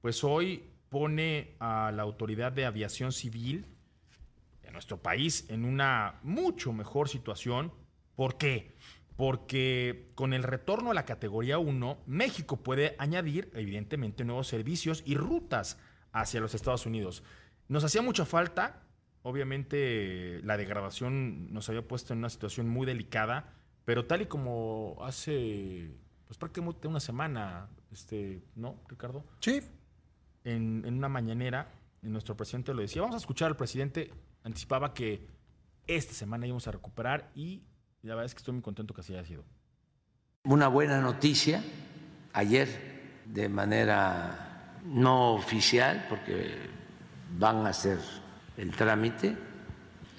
[0.00, 3.66] pues hoy pone a la Autoridad de Aviación Civil
[4.62, 7.72] de nuestro país en una mucho mejor situación.
[8.16, 8.76] ¿Por qué?
[9.16, 15.14] Porque con el retorno a la categoría 1, México puede añadir, evidentemente, nuevos servicios y
[15.14, 15.78] rutas
[16.12, 17.22] hacia los Estados Unidos.
[17.68, 18.82] Nos hacía mucha falta
[19.22, 23.52] Obviamente la degradación nos había puesto en una situación muy delicada,
[23.84, 25.94] pero tal y como hace
[26.30, 29.24] pues prácticamente una semana, este, ¿no, Ricardo?
[29.40, 29.60] Sí.
[30.44, 33.02] En, una mañanera, nuestro presidente lo decía.
[33.02, 34.12] Vamos a escuchar al presidente,
[34.44, 35.26] anticipaba que
[35.88, 37.64] esta semana íbamos a recuperar y
[38.02, 39.44] la verdad es que estoy muy contento que así haya sido.
[40.44, 41.64] Una buena noticia
[42.32, 46.58] ayer de manera no oficial, porque
[47.38, 47.98] van a ser
[48.60, 49.36] el trámite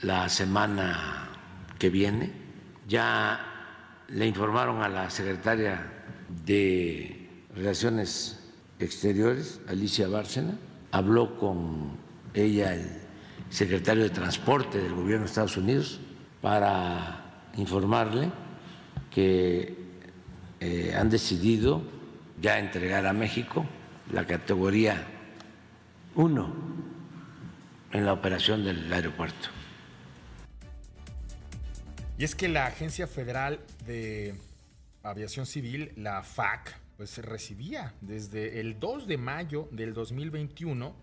[0.01, 1.29] la semana
[1.77, 2.31] que viene.
[2.87, 3.39] Ya
[4.07, 5.85] le informaron a la secretaria
[6.43, 8.39] de Relaciones
[8.79, 10.57] Exteriores, Alicia Bárcena,
[10.91, 11.91] habló con
[12.33, 12.89] ella el
[13.51, 15.99] secretario de Transporte del gobierno de Estados Unidos
[16.41, 18.31] para informarle
[19.11, 19.77] que
[20.59, 21.83] eh, han decidido
[22.41, 23.65] ya entregar a México
[24.11, 25.05] la categoría
[26.15, 26.70] 1
[27.93, 29.49] en la operación del aeropuerto.
[32.17, 34.35] Y es que la Agencia Federal de
[35.03, 40.95] Aviación Civil, la FAC, pues recibía desde el 2 de mayo del 2021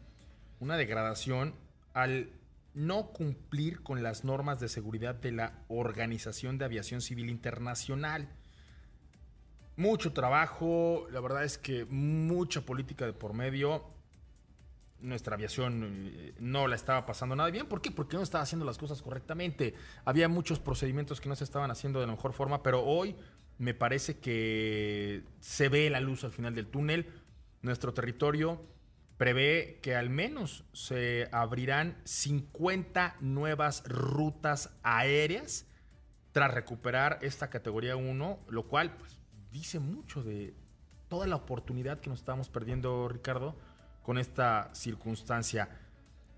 [0.61, 1.55] una degradación
[1.93, 2.31] al
[2.75, 8.29] no cumplir con las normas de seguridad de la Organización de Aviación Civil Internacional.
[9.77, 13.85] Mucho trabajo, la verdad es que mucha política de por medio
[15.01, 17.67] nuestra aviación eh, no la estaba pasando nada bien.
[17.67, 17.91] ¿Por qué?
[17.91, 19.75] Porque no estaba haciendo las cosas correctamente.
[20.05, 23.17] Había muchos procedimientos que no se estaban haciendo de la mejor forma, pero hoy
[23.59, 27.07] me parece que se ve la luz al final del túnel.
[27.63, 28.61] Nuestro territorio
[29.17, 35.67] prevé que al menos se abrirán 50 nuevas rutas aéreas
[36.33, 39.19] tras recuperar esta categoría 1, lo cual pues,
[39.51, 40.55] dice mucho de
[41.09, 43.57] toda la oportunidad que nos estábamos perdiendo, Ricardo
[44.09, 45.69] con esta circunstancia.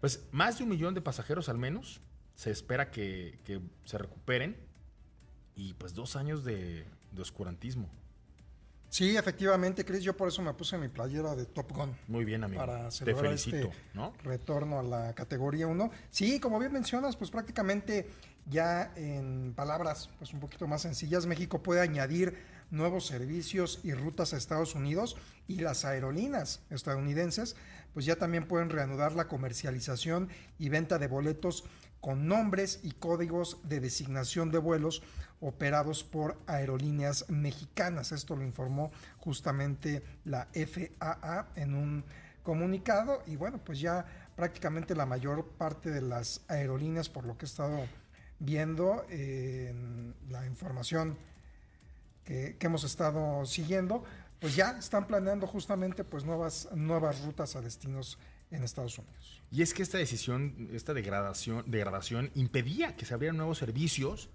[0.01, 2.01] Pues más de un millón de pasajeros al menos
[2.35, 3.39] se espera que,
[3.85, 4.57] se recuperen
[5.55, 6.85] y pues dos años de,
[7.17, 7.89] oscurantismo.
[8.89, 11.97] Sí, efectivamente, Chris, yo por eso me puse mi playera de Top Gun.
[12.09, 12.61] Muy bien, amigo.
[12.61, 13.71] Para celebrar este
[14.25, 15.93] retorno a la categoría 1.
[16.11, 18.11] Sí, como bien mencionas, pues prácticamente
[18.47, 22.37] ya en palabras pues un poquito más sencillas, México puede añadir
[22.71, 25.17] nuevos servicios y rutas a Estados Unidos
[25.49, 27.57] y las aerolíneas estadounidenses
[27.93, 30.29] pues ya también pueden reanudar la comercialización
[30.59, 31.65] y venta de boletos
[32.01, 35.03] con nombres y códigos de designación de vuelos
[35.41, 38.13] operados por aerolíneas mexicanas.
[38.13, 42.05] Esto lo informó justamente la FAA en un
[42.43, 47.45] comunicado y bueno, pues ya prácticamente la mayor parte de las aerolíneas, por lo que
[47.45, 47.87] he estado
[48.39, 51.19] viendo en la información
[52.31, 54.05] que, hemos estado siguiendo,
[54.39, 58.19] pues ya están planeando justamente pues nuevas, nuevas rutas a destinos
[58.53, 59.43] en Estados Unidos.
[59.51, 64.31] Y es que esta decisión, esta degradación, degradación impedía que se abrieran nuevos servicios,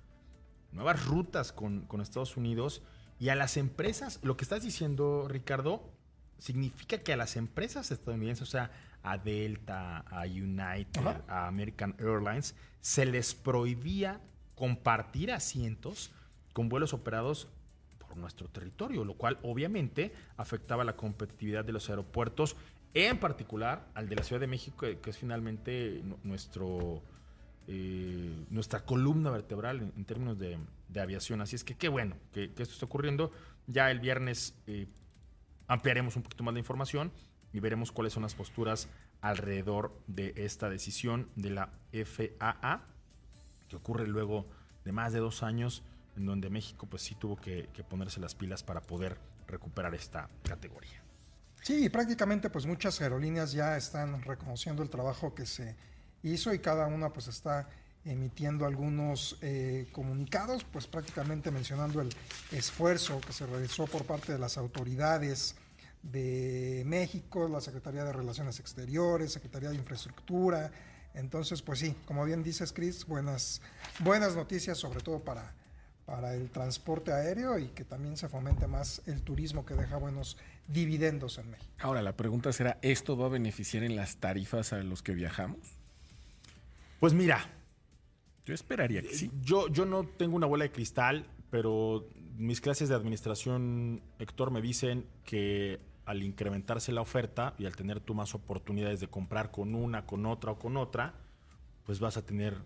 [0.74, 2.82] nuevas rutas con, con Estados Unidos
[3.18, 5.90] y a las empresas, lo que estás diciendo, Ricardo,
[6.38, 8.72] significa que a las empresas estadounidenses, o sea,
[9.04, 14.20] a Delta, a United, a American Airlines, se les prohibía
[14.56, 16.12] compartir asientos
[16.52, 17.48] con vuelos operados
[18.16, 22.56] nuestro territorio, lo cual obviamente afectaba la competitividad de los aeropuertos,
[22.94, 27.02] en particular al de la Ciudad de México, que es finalmente nuestro,
[27.68, 30.58] eh, nuestra columna vertebral en, términos de,
[31.00, 31.42] aviación.
[31.42, 33.32] Así es que qué bueno que, esto está ocurriendo.
[33.68, 34.88] Ya el viernes eh,
[35.68, 37.12] ampliaremos un poquito más la información
[37.52, 38.88] y veremos cuáles son las posturas
[39.22, 42.82] alrededor de esta decisión de la FAA,
[43.68, 44.46] que ocurre luego
[44.86, 45.84] de más de dos años
[46.16, 51.02] en donde México pues sí tuvo que, ponerse las pilas para poder recuperar esta categoría.
[51.62, 55.76] Sí, prácticamente pues muchas aerolíneas ya están reconociendo el trabajo que se
[56.24, 57.68] hizo y cada una pues está
[58.06, 62.10] emitiendo algunos eh, comunicados, pues prácticamente mencionando el
[62.52, 65.56] esfuerzo que se realizó por parte de las autoridades
[66.04, 70.72] de México, la Secretaría de Relaciones Exteriores, Secretaría de Infraestructura.
[71.16, 73.62] Entonces, pues sí, como bien dices, Chris, buenas,
[74.00, 75.56] buenas noticias, sobre todo para,
[76.06, 80.38] para el transporte aéreo y que también se fomente más el turismo que deja buenos
[80.68, 81.72] dividendos en México.
[81.80, 85.60] Ahora, la pregunta será, ¿esto va a beneficiar en las tarifas a los que viajamos?
[87.00, 87.52] Pues mira.
[88.46, 89.32] Yo esperaría que sí.
[89.42, 94.62] Yo, yo no tengo una bola de cristal, pero mis clases de administración, Héctor, me
[94.62, 99.74] dicen que al incrementarse la oferta y al tener tú más oportunidades de comprar con
[99.74, 101.16] una, con otra o con otra,
[101.86, 102.62] pues vas a tener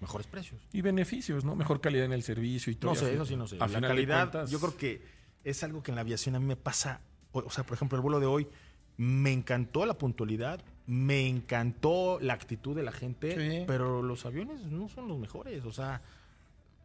[0.00, 0.60] mejores precios.
[0.72, 1.56] Y beneficios, ¿no?
[1.56, 2.92] Mejor calidad en el servicio y todo.
[2.92, 3.56] No sé, eso sí, no sé.
[3.56, 5.02] la calidad, yo creo que
[5.44, 7.00] es algo que en la aviación a mí me pasa.
[7.32, 8.48] O, sea, por ejemplo, el vuelo de hoy,
[8.96, 14.88] me encantó la puntualidad, me encantó la actitud de la gente, pero los aviones no
[14.88, 15.64] son los mejores.
[15.64, 16.02] O sea,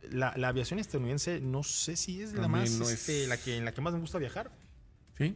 [0.10, 3.82] la, aviación estadounidense no sé si es la más, este, la que en la que
[3.82, 4.52] más me gusta viajar.
[5.18, 5.36] Sí.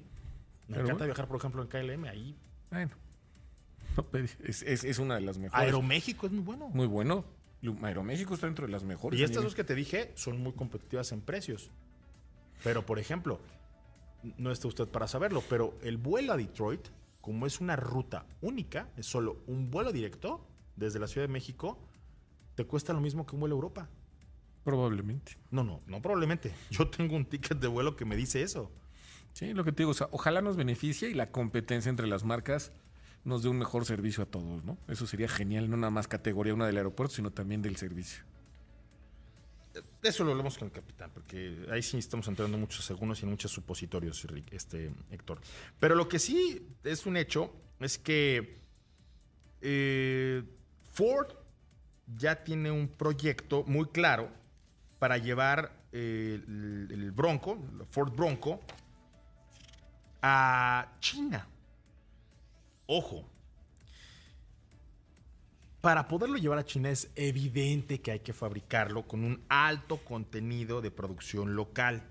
[0.68, 2.36] Me encanta viajar, por ejemplo, en KLM, ahí.
[2.72, 2.92] Bueno.
[4.12, 5.66] Pues, es, es, una de las mejores.
[5.66, 6.68] Aeroméxico es muy bueno.
[6.68, 7.24] Muy bueno.
[7.82, 9.19] Aeroméxico está dentro de las mejores.
[9.19, 11.71] Y estas dos que te dije son muy competitivas en precios.
[12.63, 13.39] Pero, por ejemplo,
[14.38, 16.88] no está usted para saberlo, pero el vuelo a Detroit,
[17.21, 21.78] como es una ruta única, es solo un vuelo directo desde la Ciudad de México,
[22.56, 23.89] te cuesta lo mismo que un vuelo a Europa.
[24.63, 25.38] Probablemente.
[25.51, 26.51] No, no, no probablemente.
[26.71, 28.71] Yo tengo un ticket de vuelo que me dice eso.
[29.34, 32.71] Sí, lo que te digo, ojalá nos beneficie y la competencia entre las marcas
[33.26, 34.78] nos dé un mejor servicio a todos, ¿no?
[34.88, 38.24] Eso sería genial, no nada más categoría una del aeropuerto, sino también del servicio.
[40.02, 43.32] Eso lo hablamos con el capitán, porque ahí sí estamos entrando muchos algunos y en
[43.32, 45.42] muchos supositorios, este, Héctor.
[45.80, 48.60] Pero lo que sí es un hecho es que
[49.62, 50.44] eh,
[50.94, 51.34] Ford
[52.16, 54.30] ya tiene un proyecto muy claro
[55.00, 57.58] para llevar eh, el, el, Bronco,
[57.90, 58.62] Ford Bronco,
[60.22, 61.48] a China.
[62.88, 63.28] Ojo,
[65.82, 70.82] para poderlo llevar a China es evidente que hay que fabricarlo con un alto contenido
[70.82, 72.04] de producción local.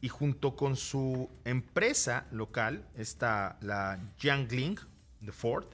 [0.00, 4.78] Y junto con su empresa local, está la Jiangling
[5.20, 5.66] de Ford,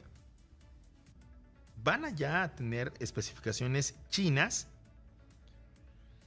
[1.82, 4.68] van allá a tener especificaciones chinas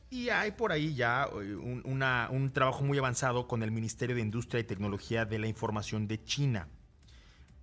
[0.09, 4.61] y hay por ahí ya eh, un, trabajo muy avanzado con el Ministerio de Industria
[4.61, 6.67] y Tecnología de la Información de China.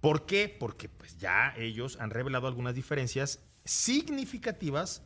[0.01, 0.49] ¿Por qué?
[0.49, 5.03] Porque pues ya ellos han revelado algunas diferencias significativas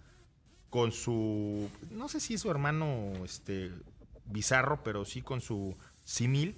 [0.71, 3.73] con su, no sé si es su hermano este,
[4.27, 6.57] bizarro, pero sí con su simil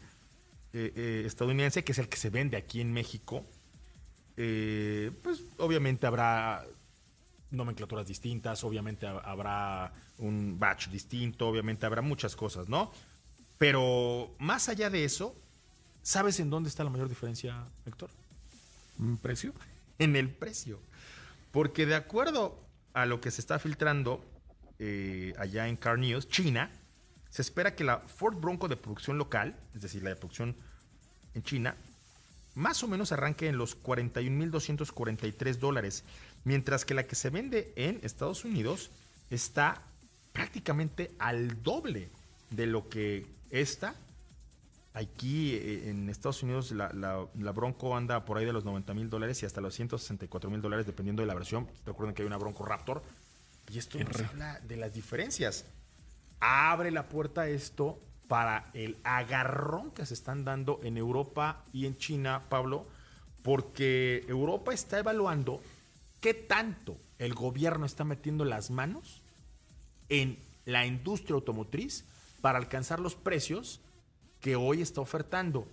[0.72, 3.44] eh, eh, estadounidense, que es el que se vende aquí en México.
[4.35, 6.66] pues obviamente habrá
[7.51, 12.92] nomenclaturas distintas, obviamente habrá un batch distinto, obviamente habrá muchas cosas, ¿no?
[13.59, 15.35] Pero más allá de eso,
[16.03, 18.11] ¿sabes en dónde está la mayor diferencia, Héctor?
[18.98, 19.52] ¿En precio?
[19.98, 20.78] En el precio.
[21.52, 24.22] Porque de acuerdo a lo que se está filtrando
[24.78, 26.70] eh, allá en Car News, China,
[27.30, 30.54] se espera que la Ford Bronco de producción local, es decir, la de producción
[31.32, 31.76] en China,
[32.54, 36.04] más o menos arranque en los 41.243 dólares,
[36.44, 38.90] mientras que la que se vende en Estados Unidos
[39.30, 39.82] está
[40.32, 42.09] prácticamente al doble
[42.50, 43.94] de lo que esta.
[44.96, 49.42] Aquí eh, en Estados Unidos la, Bronco anda por ahí de los 90 mil dólares
[49.42, 51.68] y hasta los 164 mil dólares dependiendo de la versión.
[51.85, 53.02] Recuerden que hay una Bronco Raptor.
[53.70, 55.66] Y esto nos habla de las diferencias.
[56.40, 61.98] Abre la puerta esto para el agarrón que se están dando en Europa y en
[61.98, 62.87] China, Pablo,
[63.42, 65.60] porque Europa está evaluando
[66.23, 69.21] qué tanto el gobierno está metiendo las manos
[70.08, 72.06] en la industria automotriz
[72.40, 73.81] para alcanzar los precios
[74.40, 75.68] que hoy está ofertando.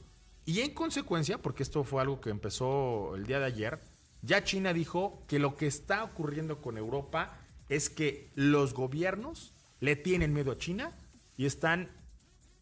[0.45, 3.79] Y en consecuencia, porque esto fue algo que empezó el día de ayer,
[4.21, 7.37] ya China dijo que lo que está ocurriendo con Europa
[7.69, 10.91] es que los gobiernos le tienen miedo a China
[11.37, 11.89] y están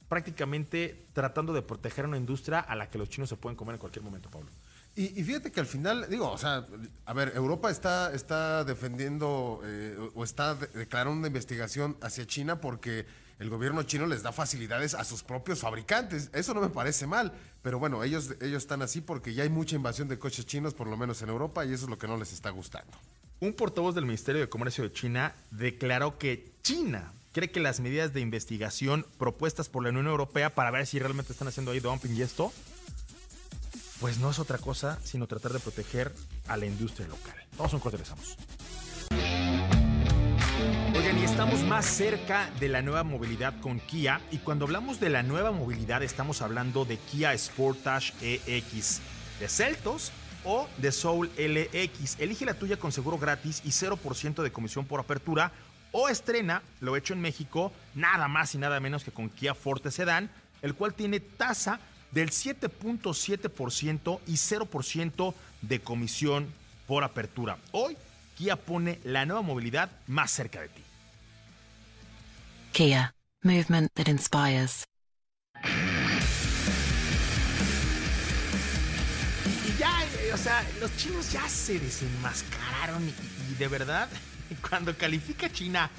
[0.09, 3.79] prácticamente tratando de proteger una industria a la que los chinos se pueden comer en
[3.79, 4.49] cualquier momento, Pablo.
[4.93, 6.67] Y, fíjate que al final, digo, o sea,
[7.05, 13.05] a ver, Europa está, está defendiendo eh, o está declarando una investigación hacia China porque
[13.41, 16.29] el gobierno chino les da facilidades a sus propios fabricantes.
[16.31, 17.33] Eso no me parece mal,
[17.63, 20.85] pero bueno, ellos, ellos están así porque ya hay mucha invasión de coches chinos, por
[20.85, 22.91] lo menos en Europa, y eso es lo que no les está gustando.
[23.39, 28.13] Un portavoz del Ministerio de Comercio de China declaró que China cree que las medidas
[28.13, 32.15] de investigación propuestas por la Unión Europea para ver si realmente están haciendo ahí dumping
[32.15, 32.53] y esto
[33.99, 36.13] pues no es otra cosa sino tratar de proteger
[36.47, 37.35] a la industria local.
[37.57, 38.37] Vamos a un corte, regresamos.
[40.95, 44.21] Oigan, y estamos más cerca de la nueva movilidad con Kia.
[44.31, 49.01] Y cuando hablamos de la nueva movilidad, estamos hablando de Kia Sportage EX,
[49.39, 50.11] de Celtos
[50.43, 52.19] o de Soul LX.
[52.19, 55.51] Elige la tuya con seguro gratis y 0% de comisión por apertura.
[55.91, 59.91] O estrena, lo hecho en México, nada más y nada menos que con Kia Forte
[59.91, 60.29] Sedan,
[60.61, 61.79] el cual tiene tasa
[62.11, 66.47] del 7.7% y 0% de comisión
[66.87, 67.57] por apertura.
[67.71, 67.97] Hoy,
[68.41, 70.83] Kia pone la nueva movilidad más cerca de ti.
[72.71, 73.13] Kia,
[73.43, 74.83] movement that inspires.
[79.63, 79.93] Y ya,
[80.33, 83.07] o sea, los chinos ya se desenmascararon
[83.51, 84.09] y de verdad,
[84.67, 85.91] cuando califica China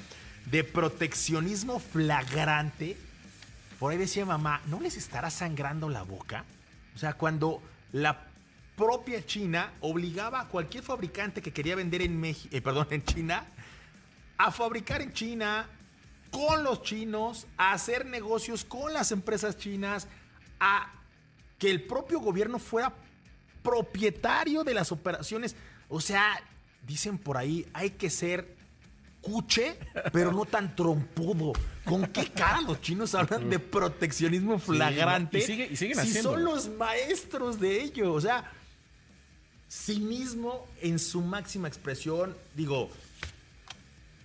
[0.51, 2.97] de proteccionismo flagrante,
[3.79, 6.43] por ahí decía mamá, ¿no les estará sangrando la boca?
[6.93, 7.63] O sea, cuando
[7.93, 8.32] la
[8.75, 13.45] propia China obligaba a cualquier fabricante que quería vender en México, eh, perdón, en China,
[14.37, 15.67] a fabricar en China
[16.31, 20.07] con los chinos, a hacer negocios con las empresas chinas,
[20.59, 20.91] a
[21.59, 22.93] que el propio gobierno fuera
[23.61, 25.55] propietario de las operaciones.
[25.89, 26.41] O sea,
[26.85, 28.55] dicen por ahí, hay que ser
[29.21, 29.77] cuche,
[30.11, 31.53] pero no tan trompudo.
[31.85, 35.39] ¿Con qué cara los chinos hablan de proteccionismo flagrante?
[35.39, 38.13] y, siguen si son los maestros de ello.
[38.13, 38.51] O sea,
[39.73, 42.35] cinismo en su máxima expresión.
[42.55, 42.89] Digo,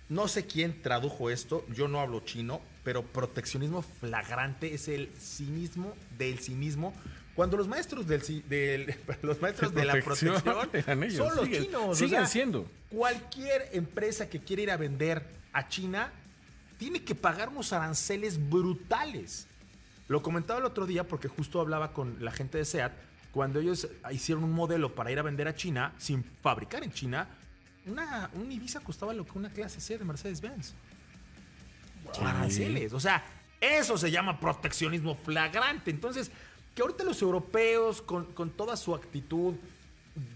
[0.07, 5.93] no sé quién tradujo esto, yo no hablo chino, pero proteccionismo flagrante es el cinismo
[6.17, 6.93] del cinismo
[7.39, 8.21] cuando los maestros del,
[9.21, 10.41] los maestros de, la protección
[11.15, 11.97] son los chinos.
[11.97, 12.65] Siguen siendo.
[12.89, 15.23] Cualquier empresa que quiera ir a vender
[15.53, 16.11] a China
[16.77, 19.47] tiene que pagar unos aranceles brutales.
[20.09, 22.91] Lo comentaba el otro día porque justo hablaba con la gente de SEAT.
[23.31, 27.27] Cuando ellos hicieron un modelo para ir a vender a China, sin fabricar en China,
[27.85, 30.73] una, un Ibiza costaba lo que una clase C de Mercedes-Benz.
[32.21, 32.93] Aranceles.
[32.93, 33.23] O sea,
[33.61, 35.91] eso se llama proteccionismo flagrante.
[35.91, 36.31] Entonces,
[36.73, 39.55] que ahorita los europeos, con, toda su actitud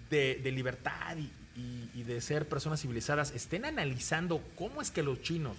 [0.09, 1.17] de, libertad
[1.55, 5.57] y, de ser personas civilizadas, estén analizando cómo es que los chinos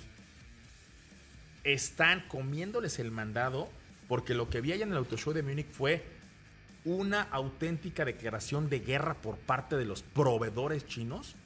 [1.64, 3.70] están comiéndoles el mandado,
[4.08, 6.04] porque lo que vi allá en el Auto Show de Múnich fue
[6.84, 11.36] una auténtica declaración de guerra por parte de los proveedores chinos.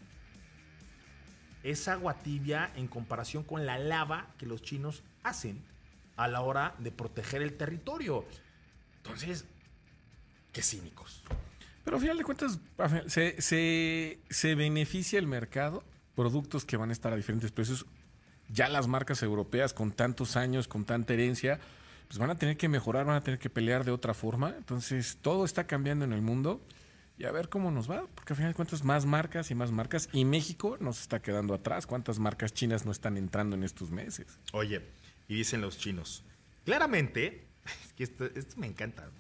[1.62, 5.62] Es agua tibia en comparación con la lava que los chinos hacen
[6.16, 8.24] a la hora de proteger el territorio.
[8.97, 9.45] Entonces,
[10.53, 11.22] qué cínicos.
[11.84, 12.59] Pero al final de cuentas,
[13.07, 15.84] se, beneficia el mercado,
[16.14, 17.86] productos que van a estar a diferentes precios.
[18.51, 21.61] Ya las marcas europeas con tantos años, con tanta herencia,
[22.09, 24.55] pues van a tener que mejorar, van a tener que pelear de otra forma.
[24.57, 26.61] Entonces, todo está cambiando en el mundo
[27.19, 29.71] y a ver cómo nos va, porque al final de cuentas más marcas y más
[29.71, 31.87] marcas y México nos está quedando atrás.
[31.87, 34.39] ¿Cuántas marcas chinas no están entrando en estos meses?
[34.53, 34.83] Oye,
[35.29, 36.25] y dicen los chinos,
[36.65, 39.11] claramente es que esto, me encanta.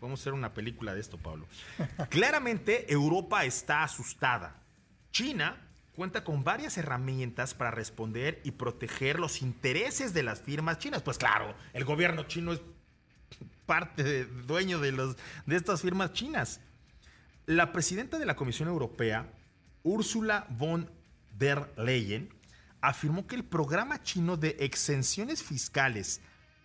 [0.00, 1.46] vamos a hacer una película de esto, Pablo.
[2.08, 4.56] Claramente, Europa está asustada.
[5.10, 5.56] China
[5.94, 11.02] cuenta con varias herramientas para responder y proteger los intereses de las firmas chinas.
[11.02, 12.60] Pues claro, el gobierno chino es
[13.66, 15.16] parte de, dueño de, los,
[15.46, 16.60] de estas firmas chinas.
[17.46, 19.32] La presidenta de la Comisión Europea,
[19.82, 20.90] Ursula von
[21.38, 22.28] der Leyen,
[22.80, 26.20] afirmó que el programa chino de exenciones fiscales,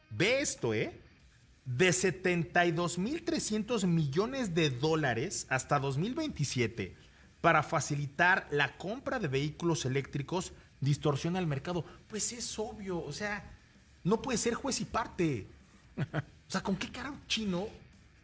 [0.09, 1.01] ve esto, ¿eh?
[1.65, 7.09] de 72.300 millones de dólares hasta 2027
[7.41, 11.85] para facilitar la compra de vehículos eléctricos distorsiona el mercado.
[12.07, 13.43] Pues es obvio, o sea,
[14.03, 15.47] no puede ser juez y parte.
[16.49, 17.67] O sea, ¿con qué cara chino,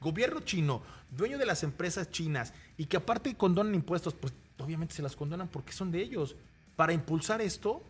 [0.02, 0.82] gobierno chino,
[1.16, 5.48] dueño de las empresas chinas y que aparte condonan impuestos, pues obviamente se las condonan
[5.48, 6.36] porque son de ellos.
[6.76, 7.84] Para impulsar esto,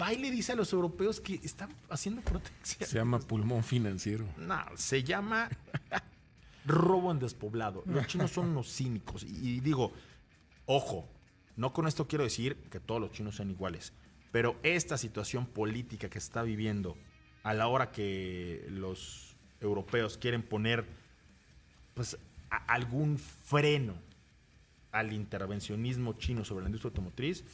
[0.00, 2.88] va le dice a los europeos que están haciendo protección.
[2.88, 4.26] Se llama pulmón financiero.
[4.36, 5.48] No, se llama
[6.64, 7.82] robo en despoblado.
[7.86, 9.24] Los chinos son unos cínicos.
[9.24, 9.92] Y, y digo,
[10.68, 11.08] ojo,
[11.56, 13.92] no con esto quiero decir que todos los chinos sean iguales,
[14.30, 16.96] pero esta situación política que está viviendo
[17.42, 20.84] a la hora que los europeos quieren poner
[21.94, 22.18] pues
[22.66, 23.94] algún freno
[24.92, 27.44] al intervencionismo chino sobre la industria automotriz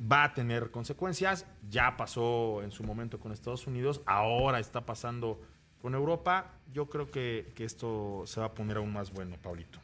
[0.00, 1.46] va a tener consecuencias.
[1.70, 5.40] Ya pasó en su momento con Estados Unidos, ahora está pasando
[5.80, 6.54] con Europa.
[6.72, 9.78] Yo creo que, que esto se va a poner aún más bueno, Paulito.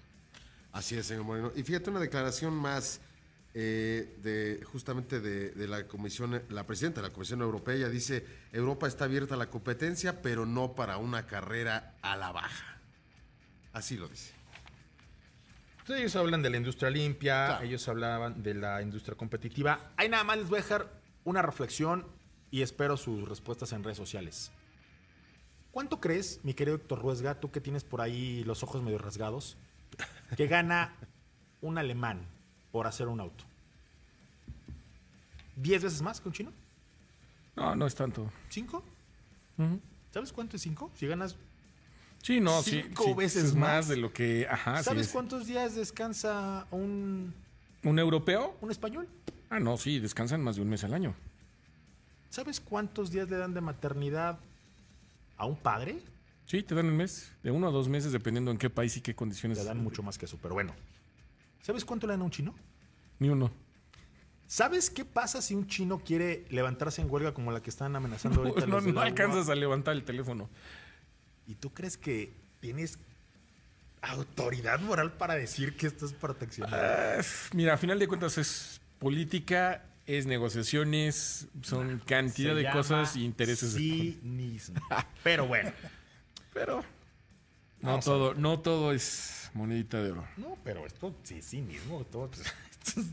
[0.73, 1.53] Así es, señor Moreno.
[1.55, 3.01] Y fíjate una declaración más
[3.55, 8.25] eh, de justamente de, de la comisión, la presidenta de la Comisión Europea, ella dice
[8.53, 12.79] Europa está abierta a la competencia, pero no para una carrera a la baja.
[13.75, 14.33] Así lo dice.
[15.81, 17.65] Entonces, ellos hablan de la industria limpia, Claro.
[17.65, 19.93] ellos hablaban de la industria competitiva.
[19.97, 20.89] Ahí nada más les voy a dejar
[21.25, 22.07] una reflexión
[22.51, 24.53] y espero sus respuestas en redes sociales.
[25.73, 29.57] ¿Cuánto crees, mi querido Héctor Ruesga, tú que tienes por ahí los ojos medio rasgados,
[30.37, 30.93] que gana
[31.61, 32.21] un alemán
[32.71, 33.45] por hacer un auto?
[35.57, 36.53] ¿Diez veces más que un chino?
[37.57, 38.31] No, no es tanto.
[38.49, 38.83] ¿Cinco?
[40.11, 40.91] ¿Sabes cuánto es cinco?
[40.95, 41.37] Si ganas...
[42.23, 42.63] Sí, no.
[42.63, 43.71] Cinco sí, veces es más.
[43.71, 44.47] más de lo que.
[44.49, 45.13] Ajá, ¿Sabes es.
[45.13, 47.35] cuántos días descansa un,
[47.83, 48.57] ¿Un europeo?
[48.61, 49.09] un español?
[49.51, 51.15] Ah, no, sí, descansan más de un mes al año.
[52.31, 54.39] ¿Sabes cuántos días le dan de maternidad
[55.37, 56.01] a un padre?
[56.53, 59.01] Sí, te dan un mes, de uno a dos meses, dependiendo en qué país y
[59.01, 59.57] qué condiciones.
[59.57, 60.75] Le dan mucho más que eso, pero bueno.
[61.63, 62.55] ¿Sabes cuánto le dan a un chino?
[63.21, 63.51] Ni uno.
[64.49, 68.41] ¿Sabes qué pasa si un chino quiere levantarse en huelga como la que están amenazando
[68.45, 68.67] ahorita?
[68.67, 70.51] no los del no alcanzas a levantar el teléfono.
[71.47, 72.99] ¿Y tú crees que tienes
[74.03, 76.77] autoridad moral para decir que esto es proteccionismo?
[76.79, 77.23] Ah,
[77.55, 83.25] Mira, a final de cuentas es política, es negociaciones, son cantidad Se de cosas y
[83.25, 83.73] intereses.
[83.73, 84.83] Cinismo.
[85.25, 85.73] Pero bueno.
[86.53, 86.85] Pero
[87.81, 90.27] no todo, no todo es monedita de oro.
[90.37, 92.05] No, pero esto sí, sí mismo.
[92.05, 92.31] Todo,
[92.87, 93.07] esto es-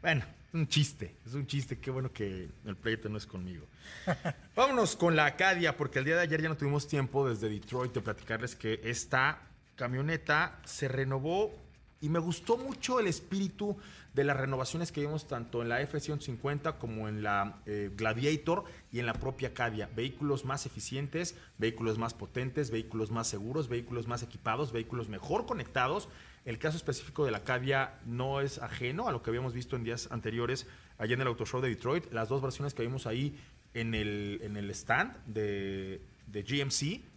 [0.00, 1.14] bueno, un chiste.
[1.26, 1.78] Es un chiste.
[1.78, 3.64] Qué bueno que el pleito no es conmigo.
[4.56, 7.92] Vámonos con la Acadia, porque el día de ayer ya no tuvimos tiempo desde Detroit
[7.94, 9.40] de platicarles que esta
[9.76, 11.52] camioneta se renovó
[12.00, 13.76] y me gustó mucho el espíritu
[14.14, 18.98] de las renovaciones que vimos tanto en la F-150 como en la eh, Gladiator y
[18.98, 19.88] en la propia Acadia.
[19.94, 26.08] Vehículos más eficientes, vehículos más potentes, vehículos más seguros, vehículos más equipados, vehículos mejor conectados.
[26.44, 29.84] El caso específico de la Acadia no es ajeno a lo que habíamos visto en
[29.84, 30.66] días anteriores
[30.98, 32.12] allá en el Auto Show de Detroit.
[32.12, 33.38] Las dos versiones que vimos ahí
[33.74, 37.11] en el, en el stand de, de GMC,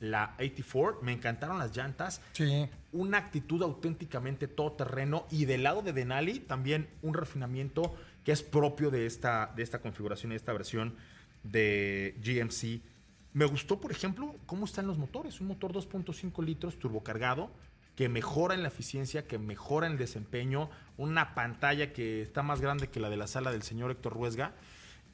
[0.00, 2.68] la 84, me encantaron las llantas Sí.
[2.92, 7.94] una actitud auténticamente todoterreno y del lado de Denali también un refinamiento
[8.24, 10.94] que es propio de esta, de esta configuración y de esta versión
[11.42, 12.80] de GMC.
[13.32, 15.40] Me gustó, por ejemplo, cómo están los motores.
[15.40, 17.50] Un motor 2.5 litros turbocargado
[17.94, 20.68] que mejora en la eficiencia, que mejora en el desempeño,
[20.98, 24.52] una pantalla que está más grande que la de la sala del señor Héctor Ruesga.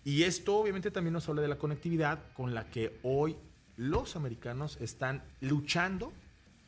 [0.05, 3.37] Y esto obviamente también nos habla de la conectividad con la que hoy
[3.77, 6.13] los americanos están luchando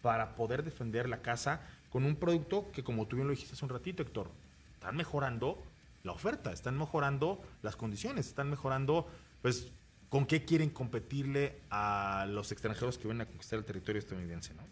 [0.03, 3.65] para poder defender la casa con un producto que, como tú bien lo dijiste hace
[3.65, 4.31] un ratito, Héctor,
[4.75, 5.63] están mejorando
[6.03, 9.09] la oferta, están mejorando las condiciones, están mejorando,
[9.43, 9.69] pues,
[10.09, 14.63] con qué quieren competirle a los extranjeros que vienen a conquistar el territorio estadounidense, ¿no?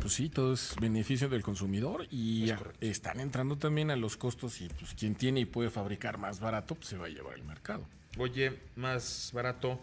[0.00, 4.60] Pues sí, todo es beneficio del consumidor y Es están entrando también a los costos
[4.60, 7.44] y pues quien tiene y puede fabricar más barato, pues se va a llevar el
[7.44, 7.86] mercado.
[8.18, 9.80] Oye, más barato.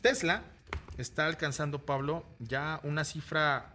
[0.00, 0.42] Tesla
[0.98, 3.74] está alcanzando, Pablo, ya una cifra,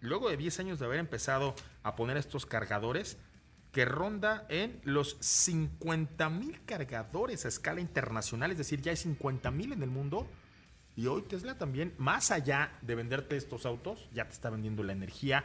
[0.00, 3.16] luego de 10 años de haber empezado a poner estos cargadores,
[3.72, 9.50] que ronda en los 50 mil cargadores a escala internacional, es decir, ya hay 50
[9.50, 10.26] mil en el mundo.
[10.96, 14.92] Y hoy Tesla también, más allá de venderte estos autos, ya te está vendiendo la
[14.92, 15.44] energía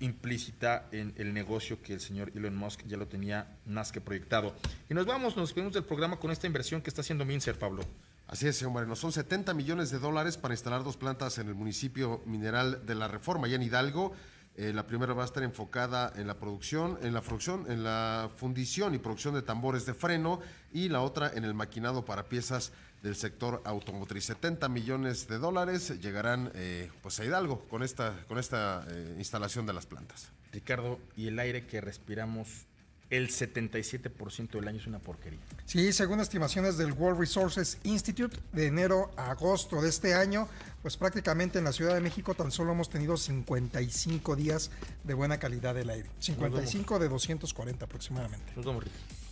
[0.00, 4.54] implícita en el negocio que el señor Elon Musk ya lo tenía más que proyectado.
[4.90, 7.84] Y nos vamos, nos despedimos del programa con esta inversión que está haciendo Mincer, Pablo.
[8.28, 8.96] Así es, señor Moreno.
[8.96, 13.06] Son 70 millones de dólares para instalar dos plantas en el municipio mineral de La
[13.06, 14.14] Reforma, allá en Hidalgo.
[14.56, 18.28] Eh, la primera va a estar enfocada en la producción, en la producción, en la
[18.34, 20.40] fundición y producción de tambores de freno
[20.72, 22.72] y la otra en el maquinado para piezas
[23.02, 24.24] del sector automotriz.
[24.24, 29.66] 70 millones de dólares llegarán eh, pues a Hidalgo con esta, con esta eh, instalación
[29.66, 30.32] de las plantas.
[30.52, 32.66] Ricardo, y el aire que respiramos
[33.10, 35.38] el 77% del año es una porquería.
[35.64, 40.48] Sí, según estimaciones del World Resources Institute, de enero a agosto de este año,
[40.82, 44.70] pues prácticamente en la Ciudad de México tan solo hemos tenido 55 días
[45.04, 46.08] de buena calidad del aire.
[46.18, 48.52] 55 de 240 aproximadamente.
[48.56, 49.26] Nos vemos, Ricardo.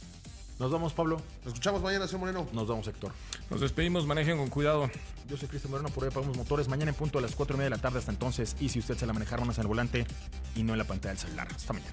[0.58, 1.20] Nos vamos, Pablo.
[1.44, 2.46] Nos escuchamos mañana, señor Moreno.
[2.52, 3.12] Nos vamos, Héctor.
[3.50, 4.88] Nos despedimos, manejen con cuidado.
[5.28, 6.68] Yo soy Cristian Moreno, por hoy apagamos motores.
[6.68, 8.54] Mañana en punto a las 4 y media de la tarde hasta entonces.
[8.60, 10.06] Y si usted se la manejar, más al volante
[10.54, 11.48] y no en la pantalla del celular.
[11.52, 11.92] Hasta mañana.